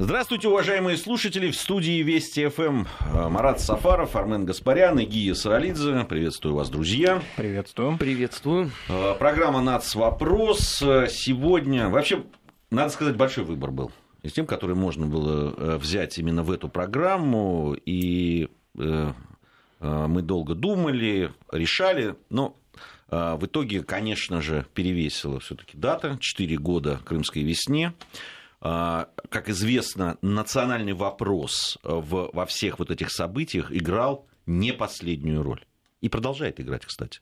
[0.00, 1.50] Здравствуйте, уважаемые слушатели.
[1.50, 6.06] В студии Вести ФМ э, Марат Сафаров, Армен Гаспарян и Гия Саралидзе.
[6.08, 7.20] Приветствую вас, друзья.
[7.36, 7.98] Приветствую.
[7.98, 8.70] Приветствую.
[8.88, 9.96] Э, программа «Нац.
[9.96, 10.78] Вопрос».
[10.78, 12.22] Сегодня, вообще,
[12.70, 13.90] надо сказать, большой выбор был.
[14.22, 17.74] Из тем, который можно было э, взять именно в эту программу.
[17.84, 18.48] И
[19.80, 22.56] мы долго думали, решали, но
[23.08, 27.92] в итоге, конечно же, перевесила все-таки дата, 4 года Крымской весне.
[28.60, 35.64] А, как известно, национальный вопрос в, во всех вот этих событиях играл не последнюю роль.
[36.00, 37.20] И продолжает играть, кстати.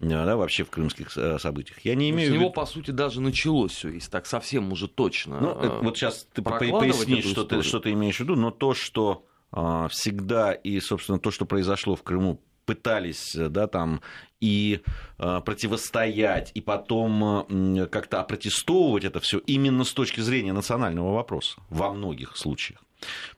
[0.00, 1.80] А, да, вообще в крымских э, событиях.
[1.84, 5.40] Я не имею С него, по сути, даже началось все, если так совсем уже точно.
[5.40, 8.74] Ну, э, вот сейчас ты поясни, что ты, что ты имеешь в виду, но то,
[8.74, 14.00] что а, всегда и, собственно, то, что произошло в Крыму пытались э, да, там,
[14.40, 14.80] и
[15.18, 21.60] э, противостоять, и потом э, как-то опротестовывать это все именно с точки зрения национального вопроса
[21.68, 22.80] во многих случаях.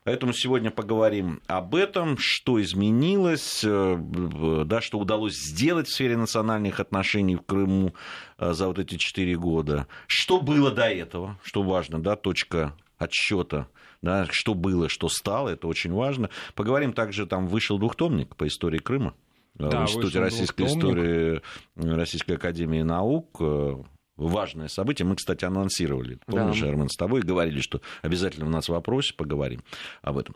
[0.03, 7.35] Поэтому сегодня поговорим об этом, что изменилось, да, что удалось сделать в сфере национальных отношений
[7.35, 7.95] в Крыму
[8.37, 13.67] за вот эти четыре года, что было до этого, что важно, да, точка отсчета
[14.05, 16.29] да, что было, что стало, это очень важно.
[16.53, 19.15] Поговорим также, там вышел двухтомник по истории Крыма
[19.57, 21.41] э, да, в Институте российской истории
[21.75, 23.75] Российской академии наук э,
[24.15, 25.07] важное событие.
[25.07, 26.69] Мы, кстати, анонсировали, помнишь, да.
[26.69, 29.63] Армен, с тобой говорили, что обязательно у нас в вопросе поговорим
[30.03, 30.35] об этом.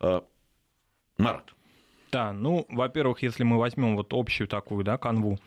[0.00, 0.20] Э,
[1.18, 1.52] Марат.
[2.12, 5.40] Да, ну, во-первых, если мы возьмем вот общую такую, да, канву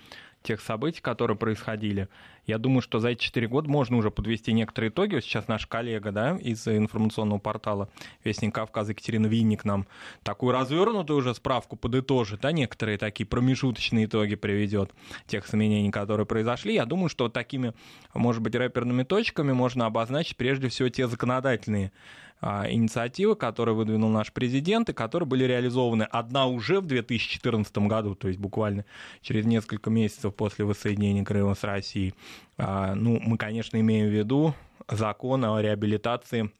[0.43, 2.09] тех событий, которые происходили,
[2.45, 5.21] я думаю, что за эти четыре года можно уже подвести некоторые итоги.
[5.21, 7.89] Сейчас наш коллега да, из информационного портала
[8.23, 9.87] Вестник Кавказа Екатерина Винник нам
[10.23, 14.91] такую развернутую уже справку подытожит, да, некоторые такие промежуточные итоги приведет
[15.25, 16.73] тех изменений, которые произошли.
[16.73, 17.73] Я думаю, что такими,
[18.13, 21.91] может быть, рэперными точками можно обозначить прежде всего те законодательные
[22.69, 26.03] инициативы, которые выдвинул наш президент, и которые были реализованы.
[26.03, 28.85] Одна уже в 2014 году, то есть буквально
[29.21, 32.13] через несколько месяцев после воссоединения Крыма с Россией.
[32.57, 34.53] А, ну, мы, конечно, имеем в виду
[34.89, 36.51] закон о реабилитации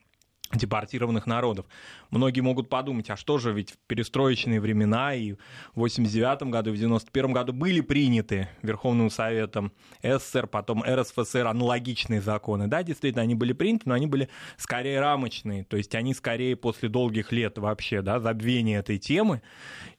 [0.54, 1.66] депортированных народов.
[2.10, 5.38] Многие могут подумать, а что же, ведь в перестроечные времена и в
[5.76, 9.72] 89 году, и в 91 году были приняты Верховным Советом
[10.02, 12.66] СССР, потом РСФСР аналогичные законы.
[12.68, 16.88] Да, действительно, они были приняты, но они были скорее рамочные, то есть они скорее после
[16.88, 19.42] долгих лет вообще, да, забвения этой темы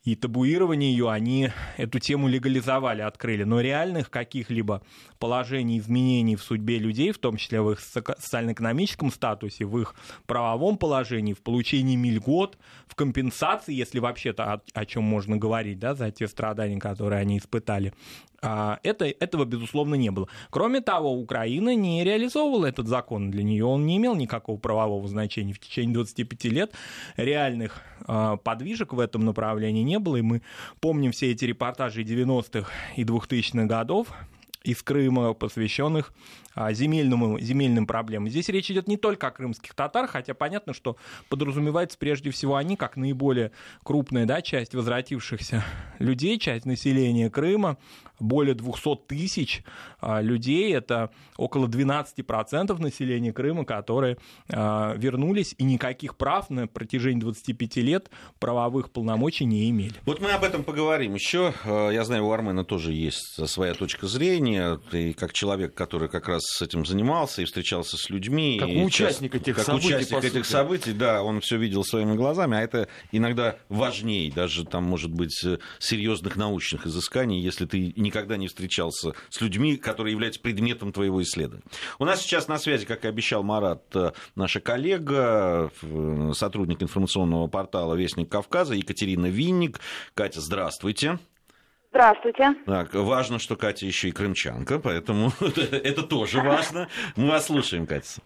[0.05, 3.43] и табуирования ее, они эту тему легализовали, открыли.
[3.43, 4.83] Но реальных каких-либо
[5.17, 9.95] положений, изменений в судьбе людей, в том числе в их социально-экономическом статусе, в их
[10.45, 15.95] правовом положении, в получении льгот, в компенсации, если вообще-то о, о чем можно говорить, да,
[15.95, 17.93] за те страдания, которые они испытали,
[18.43, 20.27] а, это, этого, безусловно, не было.
[20.51, 23.31] Кроме того, Украина не реализовывала этот закон.
[23.31, 25.53] Для нее он не имел никакого правового значения.
[25.53, 26.73] В течение 25 лет
[27.17, 30.17] реальных а, подвижек в этом направлении не было.
[30.17, 30.43] И мы
[30.79, 34.09] помним все эти репортажи 90-х и 2000-х годов
[34.65, 36.11] из Крыма, посвященных
[36.55, 38.29] а, земельному, земельным проблемам.
[38.29, 40.97] Здесь речь идет не только о крымских татар, хотя понятно, что
[41.29, 43.51] подразумевается прежде всего они, как наиболее
[43.83, 45.63] крупная да, часть возвратившихся
[45.99, 47.77] людей, часть населения Крыма,
[48.19, 49.63] более 200 тысяч
[49.99, 54.17] а, людей, это около 12% населения Крыма, которые
[54.49, 58.09] а, вернулись и никаких прав на протяжении 25 лет
[58.39, 59.93] правовых полномочий не имели.
[60.05, 61.53] Вот мы об этом поговорим еще.
[61.65, 64.79] Я знаю, у Армена тоже есть своя точка зрения.
[64.91, 68.57] Ты как человек, который как раз с этим занимался и встречался с людьми.
[68.59, 69.95] Как участник этих как событий.
[69.95, 74.83] Участник этих событий, да, он все видел своими глазами, а это иногда важнее, даже там,
[74.83, 75.45] может быть,
[75.79, 81.65] серьезных научных изысканий, если ты никогда не встречался с людьми, которые являются предметом твоего исследования.
[81.99, 83.83] У нас сейчас на связи, как и обещал Марат,
[84.35, 85.71] наша коллега,
[86.33, 89.79] сотрудник информационного портала «Вестник Кавказа» Екатерина Винник.
[90.13, 91.19] Катя, здравствуйте.
[91.89, 92.55] Здравствуйте.
[92.65, 95.31] Так, важно, что Катя еще и крымчанка, поэтому
[95.71, 96.89] это тоже важно.
[97.15, 98.21] Мы вас слушаем, Катя.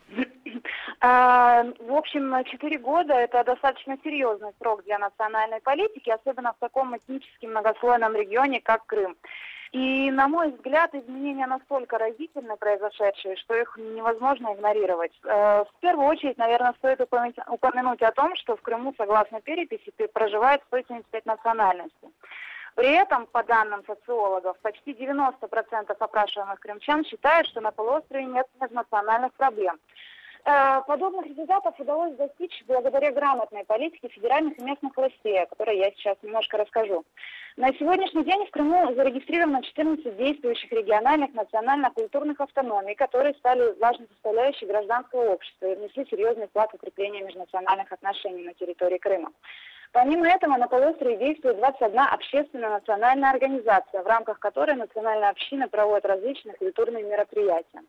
[1.01, 6.98] А, в общем, четыре года– это достаточно серьезный срок для национальной политики, особенно в таком
[6.98, 9.15] этнически многослойном регионе, как Крым.
[9.71, 15.12] И, на мой взгляд, изменения настолько разительны произошедшие, что их невозможно игнорировать.
[15.24, 20.63] Э, в первую очередь, наверное, стоит упомянуть о том, что в Крыму, согласно переписи, проживает
[20.68, 22.10] 175 национальностей.
[22.75, 29.33] При этом, по данным социологов, почти 90% опрашиваемых крымчан считают, что на полуострове нет межнациональных
[29.33, 29.77] проблем.
[30.45, 35.91] Э, подобных результатов удалось достичь благодаря грамотной политике федеральных и местных властей, о которой я
[35.91, 37.03] сейчас немножко расскажу.
[37.57, 44.65] На сегодняшний день в Крыму зарегистрировано 14 действующих региональных национально-культурных автономий, которые стали важной составляющей
[44.65, 49.31] гражданского общества и внесли серьезный вклад в укрепление межнациональных отношений на территории Крыма.
[49.92, 56.06] Помимо этого на полуострове действует 21 общественная национальная организация, в рамках которой национальная община проводит
[56.06, 57.81] различные культурные мероприятия.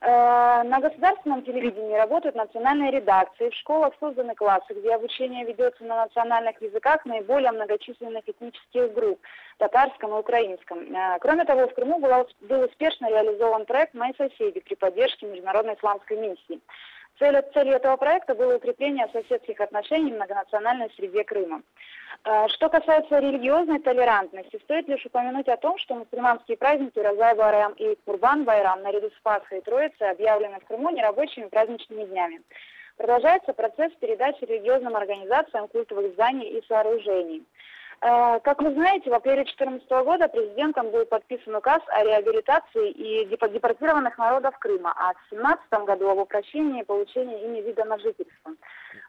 [0.00, 6.04] Э, на государственном телевидении работают национальные редакции, в школах созданы классы, где обучение ведется на
[6.04, 9.20] национальных языках наиболее многочисленных этнических групп–
[9.58, 10.78] татарском и украинском.
[10.94, 16.16] Э, кроме того, в Крыму был успешно реализован проект «Мои соседи» при поддержке Международной исламской
[16.16, 16.60] миссии.
[17.18, 21.62] Цель, целью этого проекта было укрепление соседских отношений в многонациональной среде Крыма.
[22.24, 27.72] А, что касается религиозной толерантности, стоит лишь упомянуть о том, что мусульманские праздники Розай Байрам
[27.74, 32.42] и Курбан Байрам наряду с Пасхой и Троицей объявлены в Крыму нерабочими праздничными днями.
[32.96, 37.44] Продолжается процесс передачи религиозным организациям культовых зданий и сооружений.
[38.04, 43.24] Э, как вы знаете, в апреле 2014 года президентом был подписан указ о реабилитации и
[43.24, 48.52] депортированных народов Крыма, а в 2017 году об упрощении получения ими вида на жительство.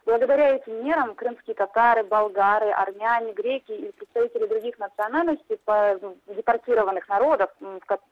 [0.06, 5.60] Благодаря этим мерам крымские татары, болгары, армяне, греки и представители других национальностей
[6.00, 7.50] ну, депортированных народов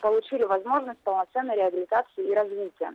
[0.00, 2.92] получили возможность полноценной реабилитации и развития.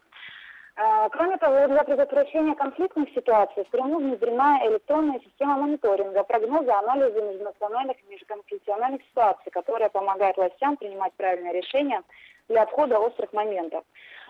[0.82, 7.22] А, кроме того, для предотвращения конфликтных ситуаций в Крыму внедрена электронная система мониторинга, прогноза, анализа
[7.22, 12.02] межнациональных и межконфессиональных ситуаций, которая помогает властям принимать правильные решения
[12.48, 13.84] для обхода острых моментов.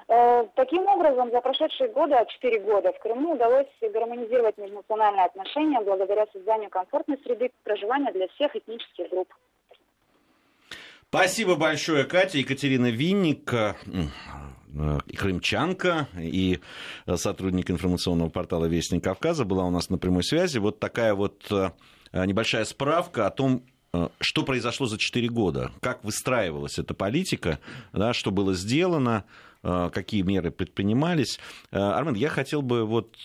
[0.07, 6.25] Э, таким образом, за прошедшие годы, 4 года, в Крыму удалось гармонизировать межнациональные отношения благодаря
[6.33, 9.31] созданию комфортной среды проживания для всех этнических групп.
[11.09, 12.39] Спасибо большое, Катя.
[12.39, 13.75] Екатерина Винник, Э,
[15.07, 16.59] и крымчанка, и
[17.15, 20.57] сотрудник информационного портала «Вестник Кавказа» была у нас на прямой связи.
[20.57, 21.71] Вот такая вот э,
[22.13, 27.59] небольшая справка о том, э, что произошло за 4 года, как выстраивалась эта политика,
[27.93, 29.25] да, что было сделано,
[29.61, 31.37] какие меры предпринимались.
[31.71, 33.17] Армен, я хотел бы вот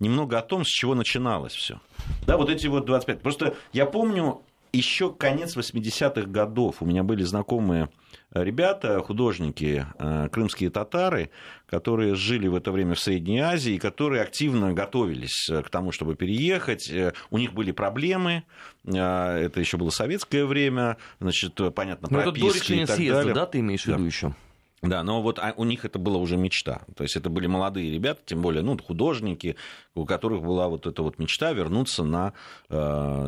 [0.00, 1.80] немного о том, с чего начиналось все.
[2.26, 3.20] Да, вот эти вот 25.
[3.20, 4.42] Просто я помню
[4.76, 6.76] еще конец 80-х годов.
[6.80, 7.88] У меня были знакомые
[8.32, 11.30] ребята, художники, э, крымские татары,
[11.66, 15.92] которые жили в это время в Средней Азии, и которые активно готовились э, к тому,
[15.92, 16.90] чтобы переехать.
[16.90, 18.44] Э, у них были проблемы,
[18.84, 23.34] это еще было советское время, значит, понятно, прописки Но это до решения съезда, далее.
[23.34, 24.06] да, ты имеешь в виду да.
[24.06, 24.34] еще?
[24.82, 26.82] Да, но вот а, у них это была уже мечта.
[26.96, 29.56] То есть это были молодые ребята, тем более ну, художники,
[29.94, 32.34] у которых была вот эта вот мечта вернуться на
[32.68, 32.76] э,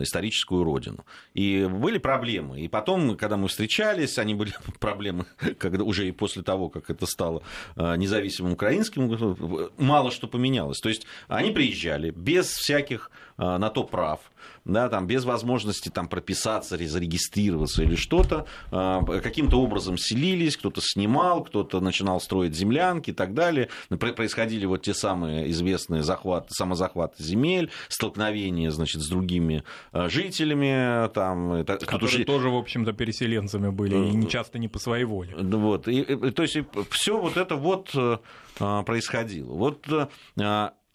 [0.02, 1.06] историческую родину.
[1.32, 2.60] И были проблемы.
[2.60, 5.24] И потом, когда мы встречались, они были проблемы,
[5.58, 7.42] когда уже и после того, как это стало
[7.76, 10.80] э, независимым украинским, мало что поменялось.
[10.80, 14.20] То есть они приезжали без всяких э, на то прав,
[14.68, 21.42] да, там, без возможности там, прописаться, зарегистрироваться или что-то, э, каким-то образом селились, кто-то снимал,
[21.42, 23.68] кто-то начинал строить землянки и так далее.
[23.88, 31.08] Происходили вот те самые известные захваты самозахват земель, столкновения, значит, с другими э, жителями.
[31.08, 35.34] Там, Которые тоже, в общем-то, переселенцами были, и не часто не по своей воле.
[35.36, 35.88] Вот.
[35.88, 36.58] И, то есть
[36.90, 38.18] все вот это вот э,
[38.58, 39.52] происходило.
[39.52, 39.86] Вот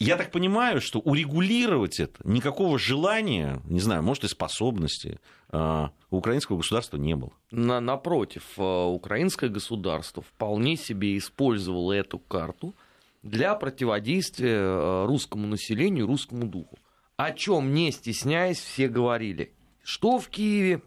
[0.04, 5.20] я так понимаю, что урегулировать это никакого желания, не знаю, может и способности
[5.52, 7.32] у украинского государства не было.
[7.52, 12.76] На, напротив, украинское государство вполне себе использовало эту карту
[13.22, 16.78] для противодействия э, русскому населению, русскому духу.
[17.16, 19.54] О чем не стесняясь, все говорили.
[19.84, 20.82] Что в Киеве,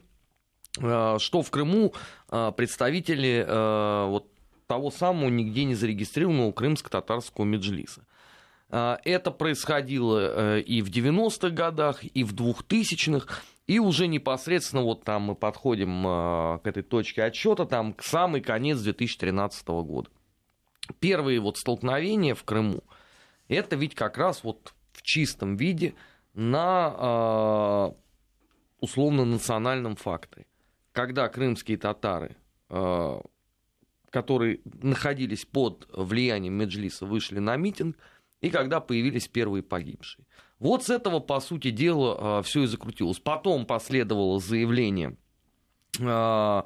[0.74, 1.94] что в Крыму
[2.28, 3.44] представители
[4.10, 4.28] вот
[4.66, 8.04] того самого нигде не зарегистрированного крымско-татарского меджлиса.
[8.68, 15.34] Это происходило и в 90-х годах, и в 2000-х, и уже непосредственно вот там мы
[15.36, 16.02] подходим
[16.58, 20.10] к этой точке отсчета, там к самый конец 2013 года
[20.94, 22.82] первые вот столкновения в Крыму,
[23.48, 25.94] это ведь как раз вот в чистом виде
[26.34, 27.92] на э,
[28.80, 30.46] условно-национальном факторе.
[30.92, 32.36] Когда крымские татары,
[32.70, 33.20] э,
[34.10, 37.96] которые находились под влиянием Меджлиса, вышли на митинг,
[38.40, 40.24] и когда появились первые погибшие.
[40.58, 43.18] Вот с этого, по сути дела, э, все и закрутилось.
[43.18, 45.16] Потом последовало заявление
[46.00, 46.62] э,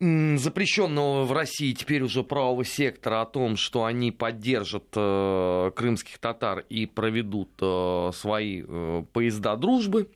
[0.00, 6.64] запрещенного в России теперь уже правого сектора о том, что они поддержат э, крымских татар
[6.70, 10.10] и проведут э, свои э, поезда дружбы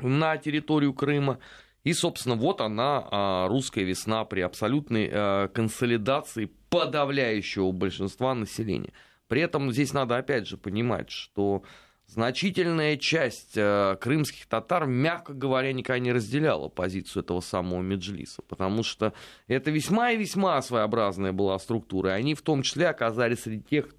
[0.00, 1.38] на территорию Крыма.
[1.84, 8.92] И, собственно, вот она, а, русская весна при абсолютной э, консолидации подавляющего большинства населения.
[9.26, 11.64] При этом здесь надо опять же понимать, что
[12.06, 18.84] значительная часть э, крымских татар, мягко говоря, никогда не разделяла позицию этого самого Меджлиса, потому
[18.84, 19.12] что
[19.48, 23.94] это весьма и весьма своеобразная была структура, и они в том числе оказались среди тех,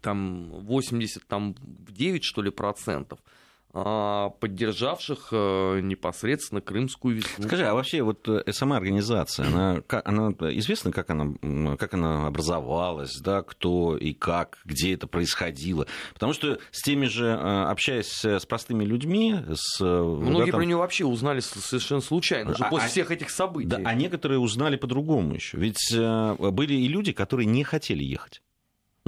[0.00, 7.44] там, 89, что ли, процентов, а, поддержавших э, непосредственно крымскую весну.
[7.44, 11.34] Скажи, а вообще вот э, сама организация, она, она известна, как она,
[11.76, 15.86] как она образовалась, да, кто и как, где это происходило?
[16.14, 19.80] Потому что с теми же, э, общаясь с простыми людьми, с...
[19.80, 20.60] Многие да, там...
[20.60, 23.68] про нее вообще узнали совершенно случайно, уже а, после а, всех этих событий.
[23.68, 25.58] Да, а некоторые узнали по-другому еще.
[25.58, 28.40] Ведь были и люди, которые не хотели ехать.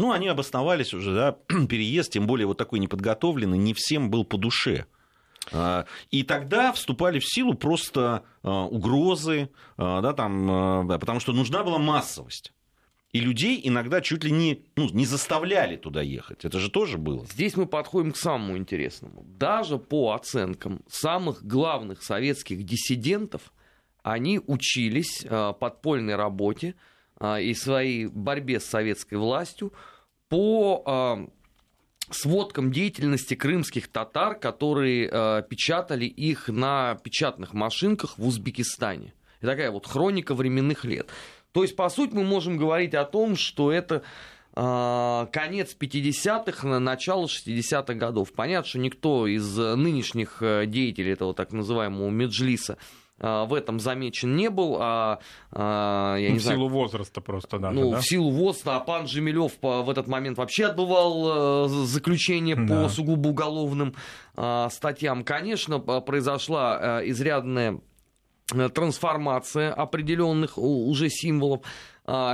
[0.01, 1.33] Ну, они обосновались уже, да,
[1.69, 4.87] переезд, тем более вот такой неподготовленный, не всем был по душе.
[5.53, 11.65] А, и тогда вступали в силу просто а, угрозы, а, да, там, потому что нужна
[11.65, 12.55] была массовость.
[13.13, 16.47] И людей иногда чуть ли не, ну, не заставляли туда ехать.
[16.47, 17.27] Это же тоже было.
[17.27, 19.27] Здесь мы подходим к самому интересному.
[19.27, 23.53] Даже по оценкам самых главных советских диссидентов,
[24.03, 26.75] они учились подпольной работе,
[27.21, 29.73] и своей борьбе с советской властью
[30.29, 31.27] по а,
[32.11, 39.13] сводкам деятельности крымских татар, которые а, печатали их на печатных машинках в Узбекистане.
[39.43, 41.09] И такая вот хроника временных лет.
[41.53, 44.03] То есть, по сути, мы можем говорить о том, что это
[44.53, 48.33] конец 50-х, начало 60-х годов.
[48.33, 52.77] Понятно, что никто из нынешних э, деятелей этого так называемого Меджлиса
[53.21, 54.79] а, в этом замечен не был.
[54.81, 55.19] А,
[55.53, 57.71] а, я ну, не в знаю, силу возраста просто, да.
[57.71, 58.01] Ну, да?
[58.01, 58.77] в силу возраста.
[58.77, 62.85] А пан Жемелев в этот момент вообще отбывал э, заключение да.
[62.85, 63.95] по сугубо уголовным
[64.37, 65.23] а, статьям.
[65.23, 67.81] Конечно, произошла э, изрядная
[68.55, 71.61] э, трансформация определенных уже символов.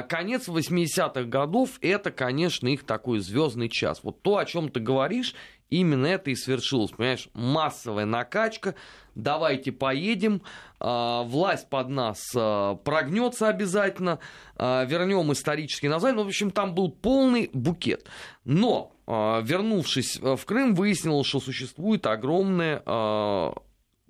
[0.09, 4.01] Конец 80-х годов это, конечно, их такой звездный час.
[4.03, 5.35] Вот то, о чем ты говоришь,
[5.71, 6.93] именно это и свершилось.
[6.93, 8.75] Понимаешь, массовая накачка,
[9.15, 10.43] давайте поедем,
[10.79, 14.19] а, власть под нас а, прогнется обязательно,
[14.57, 16.17] а, вернем исторические названия.
[16.17, 18.07] Ну, в общем, там был полный букет.
[18.45, 22.83] Но, вернувшись в Крым, выяснилось, что существует огромное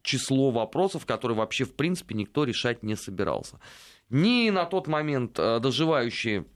[0.03, 3.59] число вопросов, которые вообще, в принципе, никто решать не собирался.
[4.11, 6.47] Ни на тот момент доживающие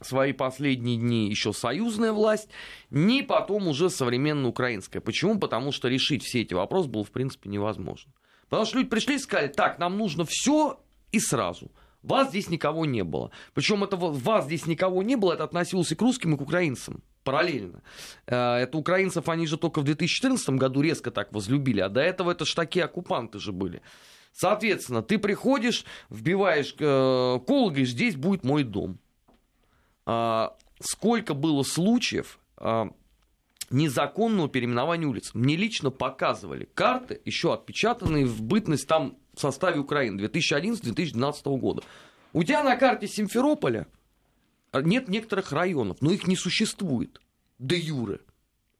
[0.00, 2.48] свои последние дни еще союзная власть,
[2.90, 5.00] ни потом уже современная украинская.
[5.02, 5.38] Почему?
[5.38, 8.12] Потому что решить все эти вопросы было, в принципе, невозможно.
[8.48, 10.80] Потому что люди пришли и сказали, так, нам нужно все
[11.12, 11.70] и сразу.
[12.02, 13.30] Вас здесь никого не было.
[13.54, 17.02] Причем это вас здесь никого не было, это относилось и к русским, и к украинцам
[17.24, 17.82] параллельно.
[18.26, 22.30] Э, это украинцев они же только в 2014 году резко так возлюбили, а до этого
[22.30, 23.82] это ж такие оккупанты же были.
[24.38, 29.00] Соответственно, ты приходишь, вбиваешь э, кол, говоришь, здесь будет мой дом.
[30.06, 32.88] А, сколько было случаев а,
[33.70, 35.34] незаконного переименования улиц.
[35.34, 41.82] Мне лично показывали карты, еще отпечатанные в бытность там в составе Украины 2011-2012 года.
[42.32, 43.88] У тебя на карте Симферополя
[44.72, 47.20] нет некоторых районов, но их не существует
[47.58, 48.20] де юре,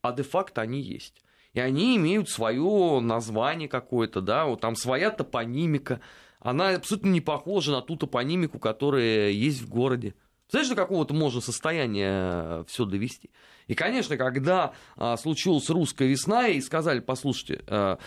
[0.02, 1.20] а де-факто они есть.
[1.58, 6.00] И они имеют свое название какое-то, да, вот там своя топонимика.
[6.38, 10.14] Она абсолютно не похожа на ту топонимику, которая есть в городе.
[10.48, 13.30] Знаешь, до какого-то можно состояния э, все довести.
[13.66, 17.98] И, конечно, когда а, случилась русская весна, и сказали, послушайте, а,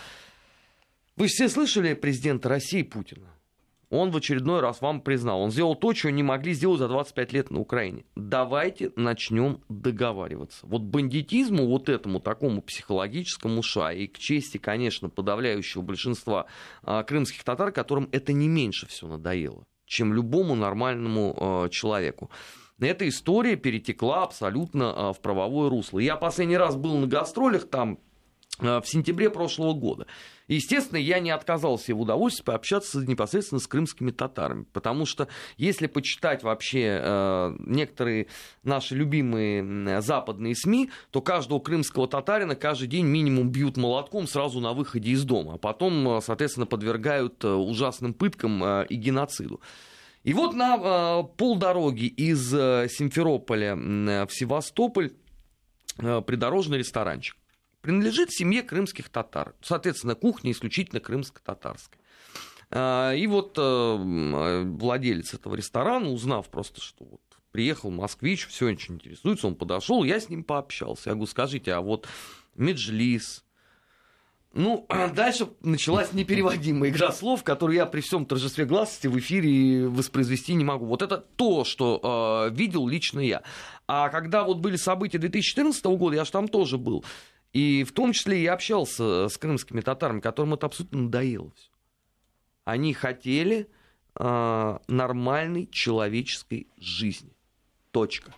[1.16, 3.28] вы все слышали президента России Путина?
[3.92, 5.42] Он в очередной раз вам признал.
[5.42, 8.06] Он сделал то, чего не могли сделать за 25 лет на Украине.
[8.16, 10.66] Давайте начнем договариваться.
[10.66, 16.46] Вот бандитизму, вот этому такому психологическому ша, и к чести, конечно, подавляющего большинства
[16.82, 22.30] а, крымских татар, которым это не меньше все надоело чем любому нормальному э, человеку.
[22.80, 25.98] Эта история перетекла абсолютно э, в правовое русло.
[25.98, 27.98] Я последний раз был на гастролях там
[28.58, 30.06] э, в сентябре прошлого года.
[30.54, 36.42] Естественно, я не отказался в удовольствии пообщаться непосредственно с крымскими татарами, потому что если почитать
[36.42, 38.28] вообще э, некоторые
[38.62, 44.72] наши любимые западные СМИ, то каждого крымского татарина каждый день минимум бьют молотком сразу на
[44.72, 49.60] выходе из дома, а потом, соответственно, подвергают ужасным пыткам и геноциду.
[50.24, 55.12] И вот на э, полдороги из э, Симферополя в Севастополь
[55.98, 57.36] э, придорожный ресторанчик
[57.82, 59.54] принадлежит семье крымских татар.
[59.60, 62.00] Соответственно, кухня исключительно крымско-татарская.
[63.14, 67.20] И вот владелец этого ресторана, узнав просто, что вот
[67.52, 71.10] приехал москвич, все очень интересуется, он подошел, я с ним пообщался.
[71.10, 72.08] Я говорю, скажите, а вот
[72.56, 73.44] Меджлис,
[74.54, 80.54] Ну, дальше началась непереводимая игра слов, которую я при всем торжестве гласности в эфире воспроизвести
[80.54, 80.86] не могу.
[80.86, 83.42] Вот это то, что э, видел лично я.
[83.86, 87.04] А когда вот были события 2014 года, я же там тоже был.
[87.52, 91.70] И в том числе я общался с крымскими татарами, которым это абсолютно надоело все.
[92.64, 93.68] Они хотели
[94.18, 97.32] э, нормальной человеческой жизни.
[97.90, 98.32] Точка.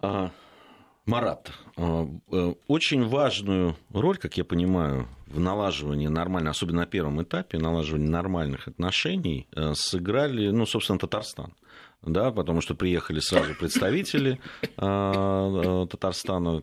[0.00, 0.30] А,
[1.06, 7.22] Марат, а, э, очень важную роль, как я понимаю, в налаживании нормальных, особенно на первом
[7.22, 11.54] этапе налаживания нормальных отношений э, сыграли, ну, собственно, Татарстан.
[12.02, 14.40] Да, потому что приехали сразу представители
[14.78, 16.62] а, э, Татарстана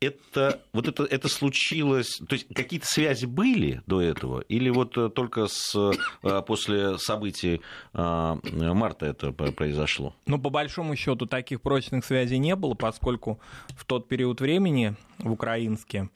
[0.00, 5.10] это, вот это, это случилось, то есть какие-то связи были до этого, или вот э,
[5.10, 5.74] только с,
[6.22, 7.60] э, после событий
[7.92, 10.14] э, марта это произошло?
[10.26, 15.32] Ну, по большому счету таких прочных связей не было, поскольку в тот период времени в
[15.32, 16.08] Украинске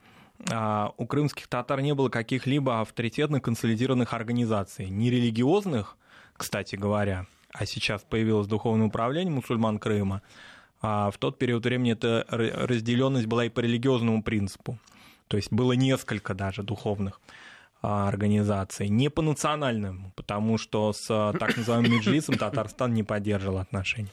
[0.99, 5.97] у крымских татар не было каких-либо авторитетных консолидированных организаций, не религиозных,
[6.37, 10.23] кстати говоря, а сейчас появилось духовное управление мусульман Крыма,
[10.87, 14.79] а в тот период времени эта разделенность была и по религиозному принципу.
[15.29, 17.23] То есть было несколько даже духовных
[17.81, 18.91] а, организаций.
[18.91, 21.07] Не по национальному, потому что с
[21.41, 24.11] так называемым Меджлисом Татарстан не поддерживал отношения.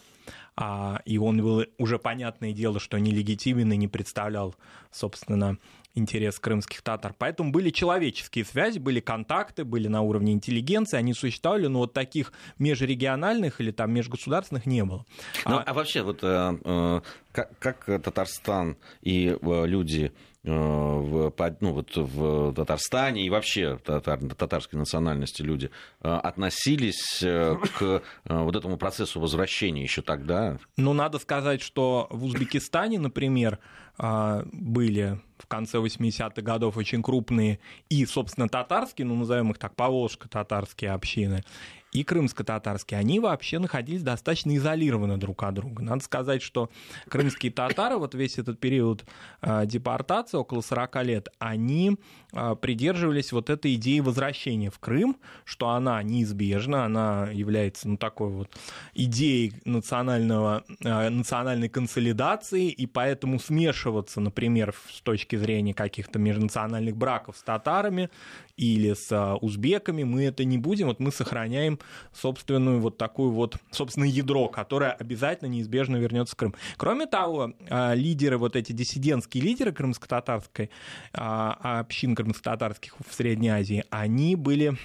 [0.55, 4.55] А, и он был уже понятное дело, что нелегитимен и не представлял,
[4.91, 5.57] собственно,
[5.95, 7.13] интерес крымских татар.
[7.17, 12.33] Поэтому были человеческие связи, были контакты, были на уровне интеллигенции, они существовали, но вот таких
[12.59, 15.05] межрегиональных или там межгосударственных не было.
[15.45, 20.11] Ну, а, а вообще, вот э, э, как, как Татарстан и э, люди
[20.43, 25.69] в, ну, вот в Татарстане и вообще татар, татарской национальности люди
[26.01, 30.57] э, относились э, к вот этому процессу возвращения еще тогда?
[30.77, 33.59] Ну, надо сказать, что в Узбекистане, например,
[33.97, 40.91] были в конце 80-х годов очень крупные и, собственно, татарские, ну, назовем их так, поволжско-татарские
[40.91, 41.43] общины,
[41.91, 45.83] и крымско-татарские, они вообще находились достаточно изолированно друг от друга.
[45.83, 46.69] Надо сказать, что
[47.09, 49.05] крымские татары, вот весь этот период
[49.41, 51.97] э, депортации, около 40 лет, они
[52.31, 58.29] э, придерживались вот этой идеи возвращения в Крым, что она неизбежна, она является ну, такой
[58.29, 58.49] вот
[58.93, 67.35] идеей национального, э, национальной консолидации, и поэтому смешиваться, например, с точки зрения каких-то межнациональных браков
[67.37, 68.09] с татарами
[68.55, 71.79] или с узбеками мы это не будем, вот мы сохраняем
[72.13, 76.55] собственную вот такую вот, собственное ядро, которое обязательно неизбежно вернется в Крым.
[76.77, 80.69] Кроме того, а, лидеры, вот эти диссидентские лидеры крымско-татарской,
[81.13, 84.77] а, общин крымско-татарских в Средней Азии, они были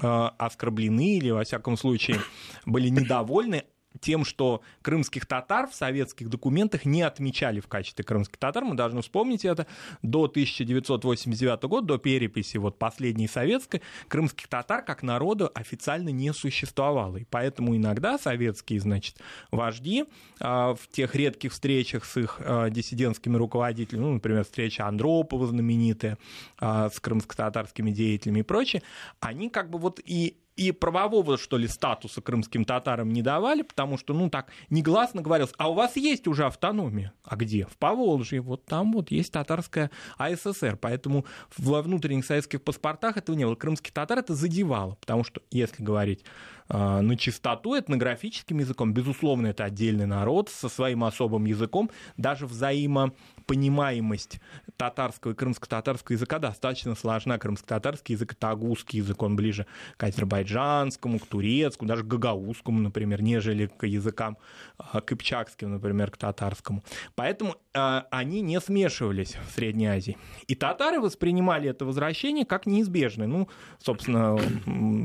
[0.00, 2.18] а, оскорблены или, во всяком случае,
[2.64, 3.64] были недовольны
[4.00, 8.64] тем, что крымских татар в советских документах не отмечали в качестве крымских татар.
[8.64, 9.66] Мы должны вспомнить это.
[10.02, 17.18] До 1989 года, до переписи вот последней советской, крымских татар как народа официально не существовало.
[17.18, 19.16] И поэтому иногда советские, значит,
[19.50, 20.04] вожди
[20.40, 26.18] а, в тех редких встречах с их а, диссидентскими руководителями, ну, например, встреча Андропова знаменитая
[26.58, 28.82] а, с крымско-татарскими деятелями и прочее,
[29.20, 33.96] они как бы вот и и правового, что ли, статуса крымским татарам не давали, потому
[33.96, 37.14] что, ну, так негласно говорилось, а у вас есть уже автономия.
[37.24, 37.64] А где?
[37.64, 38.42] В Поволжье.
[38.42, 40.76] Вот там вот есть татарская АССР.
[40.76, 41.24] Поэтому
[41.56, 43.54] во внутренних советских паспортах этого не было.
[43.54, 46.24] Крымский татар это задевало, потому что, если говорить
[46.70, 53.12] на чистоту, этнографическим языком, безусловно, это отдельный народ со своим особым языком, даже взаимо
[53.46, 54.40] понимаемость
[54.76, 57.36] татарского и крымско-татарского языка достаточно сложна.
[57.38, 58.56] Крымско-татарский язык— это
[58.96, 64.38] язык, он ближе к азербайджанскому, к турецкому, даже к гагаузскому, например, нежели к языкам
[64.78, 66.84] а, кыпчакским, например, к татарскому.
[67.14, 70.16] Поэтому э, они не смешивались в Средней Азии.
[70.46, 73.26] И татары воспринимали это возвращение как неизбежное.
[73.26, 74.34] Ну, собственно,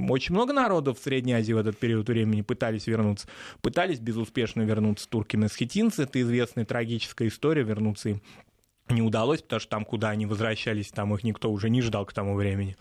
[0.09, 3.27] очень много народов в Средней Азии в этот период времени пытались вернуться.
[3.61, 8.21] Пытались безуспешно вернуться турки-месхетинцы, это известная трагическая история, вернуться им
[8.89, 12.13] не удалось, потому что там, куда они возвращались, там их никто уже не ждал к
[12.13, 12.77] тому времени.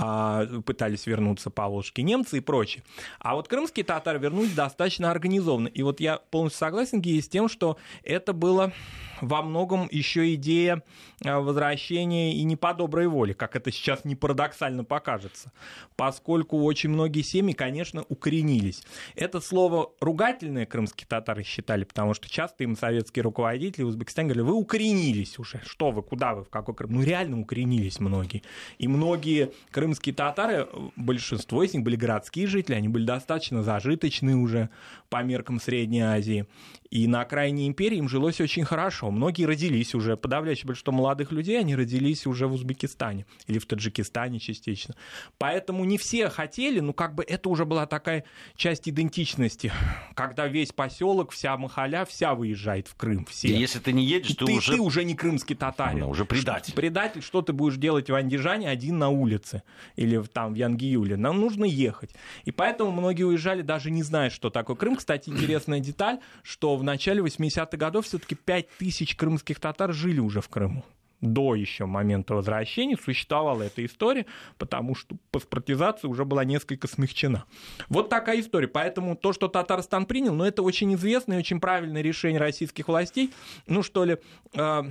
[0.00, 2.84] А, пытались вернуться поволжские немцы и прочее.
[3.18, 5.66] А вот крымские татары вернулись достаточно организованно.
[5.66, 8.72] И вот я полностью согласен, с тем, что это было
[9.20, 10.82] во многом еще идея
[11.24, 15.52] а, возвращения и не по доброй воле, как это сейчас не парадоксально покажется,
[15.96, 18.82] поскольку очень многие семьи, конечно, укоренились.
[19.16, 24.46] Это слово ругательное крымские татары считали, потому что часто им советские руководители в Узбекистане говорили,
[24.46, 26.92] вы укоренились уже, что вы, куда вы, в какой Крым?
[26.92, 28.42] Ну реально укоренились многие.
[28.78, 34.36] И многие крым крымские татары, большинство из них были городские жители, они были достаточно зажиточны
[34.36, 34.68] уже
[35.08, 36.46] по меркам Средней Азии.
[36.90, 39.10] И на окраине империи им жилось очень хорошо.
[39.10, 44.38] Многие родились уже, подавляющее большинство молодых людей, они родились уже в Узбекистане или в Таджикистане
[44.38, 44.94] частично.
[45.36, 48.24] Поэтому не все хотели, ну как бы это уже была такая
[48.56, 49.72] часть идентичности,
[50.14, 53.26] когда весь поселок, вся махаля, вся выезжает в Крым.
[53.26, 53.48] Все.
[53.48, 54.72] И если ты не едешь, ты, ты уже...
[54.72, 56.00] Ты уже не крымский татарин.
[56.00, 56.74] Ну, уже предатель.
[56.74, 59.62] Предатель, что ты будешь делать в Андижане один на улице
[59.96, 61.16] или там в Янгиюле?
[61.16, 62.10] Нам нужно ехать.
[62.44, 64.96] И поэтому многие уезжали даже не зная, что такое Крым.
[64.96, 70.40] Кстати, интересная деталь, что в начале 80-х годов все-таки 5 тысяч крымских татар жили уже
[70.40, 70.84] в Крыму
[71.20, 74.26] до еще момента возвращения существовала эта история,
[74.56, 77.44] потому что паспортизация уже была несколько смягчена.
[77.88, 78.68] Вот такая история.
[78.68, 83.32] Поэтому то, что Татарстан принял, ну, это очень известное и очень правильное решение российских властей,
[83.66, 84.18] ну, что ли,
[84.54, 84.82] э,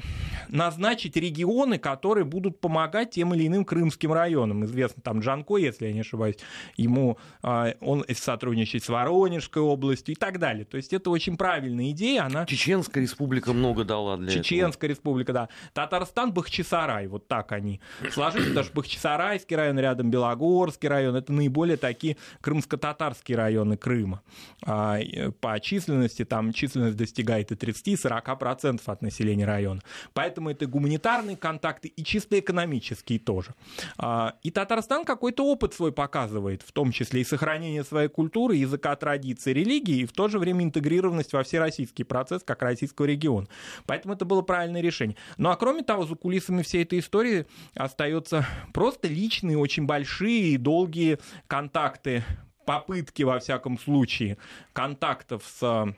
[0.50, 4.66] назначить регионы, которые будут помогать тем или иным крымским районам.
[4.66, 6.38] Известно, там Джанко, если я не ошибаюсь,
[6.76, 10.66] ему э, он сотрудничает с Воронежской областью и так далее.
[10.66, 12.26] То есть это очень правильная идея.
[12.26, 12.46] Она...
[12.46, 14.98] Чеченская республика много дала для Чеченская этого.
[14.98, 15.50] республика, да.
[15.74, 17.80] Татарстан Татарстан, Бахчисарай, вот так они
[18.12, 24.24] сложились, даже Бахчисарайский район, рядом Белогорский район, это наиболее такие крымско-татарские районы Крыма.
[24.66, 24.98] А,
[25.40, 29.82] по численности, там численность достигает и 30-40% от населения района.
[30.14, 33.54] Поэтому это гуманитарные контакты и чисто экономические тоже.
[34.00, 38.96] А, и Татарстан какой-то опыт свой показывает, в том числе и сохранение своей культуры, языка,
[38.96, 43.48] традиции, религии, и в то же время интегрированность во всероссийский процесс, как российского региона.
[43.86, 45.16] Поэтому это было правильное решение.
[45.38, 50.58] Ну а кроме того, за кулисами всей этой истории остаются просто личные, очень большие и
[50.58, 52.24] долгие контакты,
[52.66, 54.38] попытки, во всяком случае,
[54.74, 55.94] контактов с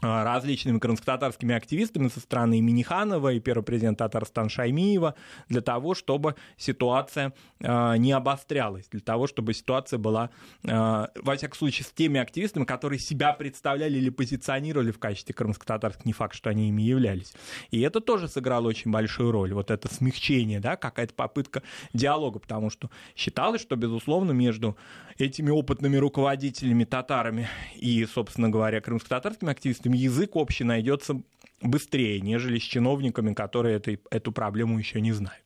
[0.00, 5.14] различными крымско-татарскими активистами со стороны Миниханова и первого президента Татарстан Шаймиева
[5.48, 10.30] для того, чтобы ситуация э, не обострялась, для того, чтобы ситуация была,
[10.64, 16.04] э, во всяком случае, с теми активистами, которые себя представляли или позиционировали в качестве крымско-татарских,
[16.04, 17.32] не факт, что они ими являлись.
[17.70, 21.62] И это тоже сыграло очень большую роль, вот это смягчение, да, какая-то попытка
[21.94, 24.76] диалога, потому что считалось, что, безусловно, между
[25.16, 31.20] этими опытными руководителями татарами и, собственно говоря, крымско-татарскими активистами язык общий найдется
[31.60, 35.42] быстрее, нежели с чиновниками, которые этой, эту проблему еще не знают.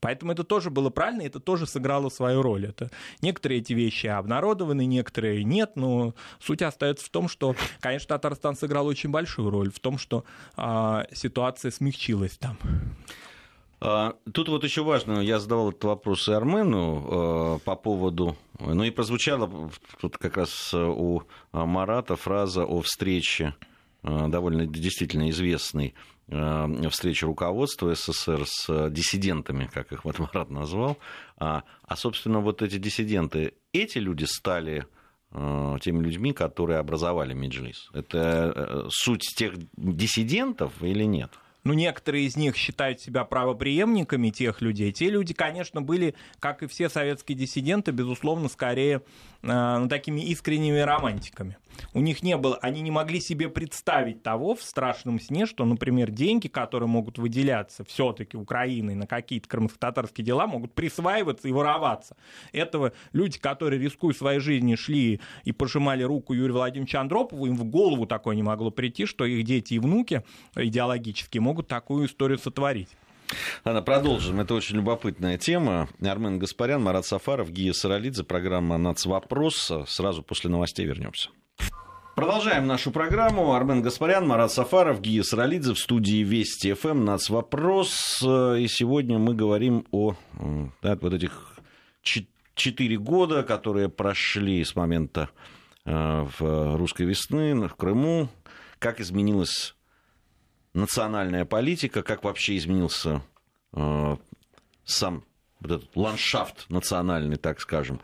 [0.00, 2.66] Поэтому это тоже было правильно, это тоже сыграло свою роль.
[2.66, 2.90] Это,
[3.22, 8.86] некоторые эти вещи обнародованы, некоторые нет, но суть остается в том, что, конечно, Татарстан сыграл
[8.86, 10.24] очень большую роль в том, что
[10.56, 12.58] а, ситуация смягчилась там.
[13.80, 18.82] А, тут вот еще важно, я задавал этот вопрос и Армену а, по поводу, ну
[18.84, 23.54] и прозвучала тут как раз у Марата фраза о встрече
[24.02, 25.94] довольно действительно известной
[26.90, 30.96] встрече руководства СССР с диссидентами, как их вот Марат назвал.
[31.38, 34.86] А, а, собственно, вот эти диссиденты, эти люди стали
[35.32, 37.88] теми людьми, которые образовали Меджлис.
[37.92, 41.30] Это э, суть тех диссидентов или нет?
[41.64, 44.92] Ну, некоторые из них считают себя правоприемниками тех людей.
[44.92, 49.02] Те люди, конечно, были, как и все советские диссиденты, безусловно, скорее
[49.42, 51.56] э, ну, такими искренними романтиками.
[51.94, 56.10] У них не было, они не могли себе представить того в страшном сне, что, например,
[56.10, 62.16] деньги, которые могут выделяться все-таки Украиной на какие-то крымско-татарские дела, могут присваиваться и вороваться.
[62.52, 67.64] Этого люди, которые, рискуя своей жизнью, шли и пожимали руку Юрию Владимировичу Андропову, им в
[67.64, 70.22] голову такое не могло прийти, что их дети и внуки
[70.56, 72.88] идеологически могут такую историю сотворить.
[73.64, 74.40] Ладно, продолжим.
[74.40, 75.88] Это очень любопытная тема.
[76.02, 79.72] Армен Гаспарян, Марат Сафаров, Гия Саралидзе, программа «Нацвопрос».
[79.86, 81.30] Сразу после новостей вернемся.
[82.16, 83.54] Продолжаем нашу программу.
[83.54, 87.04] Армен Гаспарян, Марат Сафаров, Гия Саралидзе в студии Вести ФМ.
[87.04, 88.20] Нацвопрос.
[88.22, 90.16] И сегодня мы говорим о
[90.82, 91.56] да, вот этих
[92.54, 95.30] четыре года, которые прошли с момента
[95.86, 98.28] э, в русской весны в Крыму.
[98.78, 99.74] Как изменилась
[100.74, 103.22] национальная политика, как вообще изменился
[103.72, 104.16] э,
[104.84, 105.24] сам
[105.60, 108.00] вот этот ландшафт национальный, так скажем.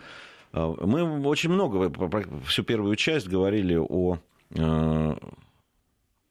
[0.52, 1.92] Э, мы очень много,
[2.46, 4.18] всю первую часть говорили о
[4.50, 5.16] э,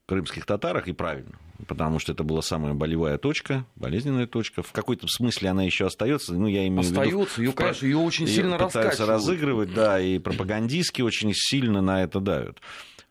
[0.05, 4.61] крымских татарах, и правильно, потому что это была самая болевая точка, болезненная точка.
[4.61, 6.33] В какой-то смысле она еще остается.
[6.33, 10.19] Ну, я имею остается, в виду, ее, конечно, ее очень сильно пытаются разыгрывать, да, и
[10.19, 12.59] пропагандистски очень сильно на это давят.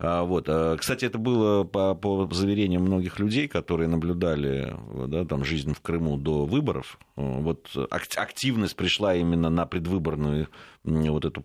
[0.04, 0.48] А, вот.
[0.48, 5.80] А, кстати, это было по, по заверениям многих людей, которые наблюдали да, там, жизнь в
[5.80, 6.98] Крыму до выборов.
[7.16, 10.48] Вот активность пришла именно на предвыборную
[10.82, 11.40] вот эту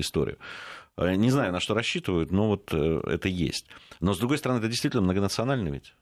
[0.00, 0.38] историю.
[0.96, 3.66] А, не знаю, на что рассчитывают, но вот э, это есть.
[4.00, 5.94] Но, с другой стороны, это действительно многонациональный ведь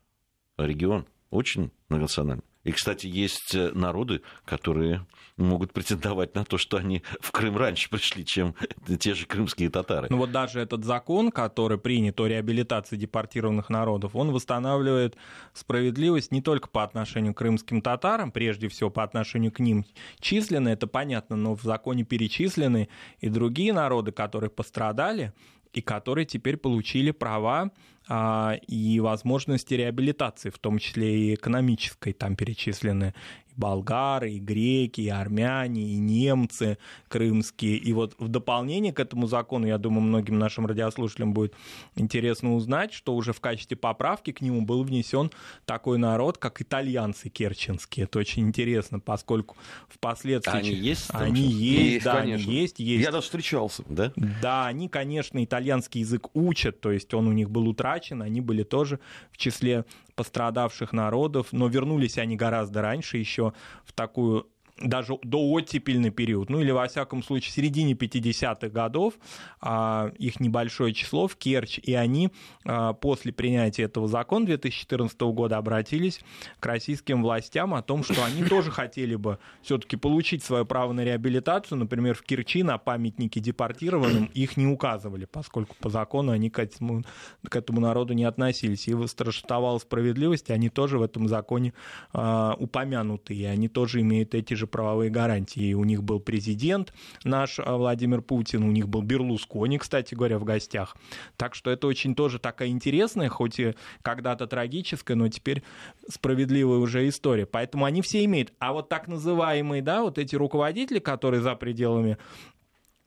[0.56, 2.44] регион, очень многонациональный.
[2.68, 5.06] И, кстати, есть народы, которые
[5.38, 8.54] могут претендовать на то, что они в Крым раньше пришли, чем
[9.00, 10.08] те же крымские татары.
[10.10, 15.16] Ну вот даже этот закон, который принят о реабилитации депортированных народов, он восстанавливает
[15.54, 19.86] справедливость не только по отношению к крымским татарам, прежде всего по отношению к ним
[20.20, 25.32] численны, это понятно, но в законе перечислены и другие народы, которые пострадали,
[25.72, 27.70] и которые теперь получили права
[28.08, 33.14] а, и возможности реабилитации, в том числе и экономической, там перечислены
[33.58, 37.76] болгары, и греки, и армяне, и немцы крымские.
[37.76, 41.54] И вот в дополнение к этому закону, я думаю, многим нашим радиослушателям будет
[41.96, 45.30] интересно узнать, что уже в качестве поправки к нему был внесен
[45.66, 48.04] такой народ, как итальянцы керченские.
[48.04, 49.56] Это очень интересно, поскольку
[49.88, 50.58] впоследствии...
[50.58, 51.08] Они есть?
[51.12, 52.46] Они есть, есть, да, конечно.
[52.46, 53.04] они есть, есть.
[53.04, 53.82] Я даже встречался.
[53.88, 54.12] Да?
[54.40, 58.62] Да, они, конечно, итальянский язык учат, то есть он у них был утрачен, они были
[58.62, 59.00] тоже
[59.32, 59.84] в числе
[60.18, 63.52] пострадавших народов, но вернулись они гораздо раньше, еще
[63.84, 64.48] в такую
[64.80, 69.14] даже до оттепельный период, ну или во всяком случае в середине 50-х годов,
[69.60, 72.30] а, их небольшое число в Керчь, и они
[72.64, 76.20] а, после принятия этого закона 2014 года обратились
[76.60, 81.02] к российским властям о том, что они тоже хотели бы все-таки получить свое право на
[81.02, 86.58] реабилитацию, например, в Керчи на памятнике депортированным их не указывали, поскольку по закону они к
[86.58, 87.04] этому,
[87.48, 88.86] к этому народу не относились.
[88.88, 91.72] И восторжествовала справедливость, они тоже в этом законе
[92.12, 95.74] а, упомянуты, и они тоже имеют эти же правовые гарантии.
[95.74, 96.92] у них был президент
[97.24, 100.96] наш а, Владимир Путин, у них был Берлускони, кстати говоря, в гостях.
[101.36, 105.62] Так что это очень тоже такая интересная, хоть и когда-то трагическая, но теперь
[106.08, 107.46] справедливая уже история.
[107.46, 108.52] Поэтому они все имеют.
[108.58, 112.18] А вот так называемые, да, вот эти руководители, которые за пределами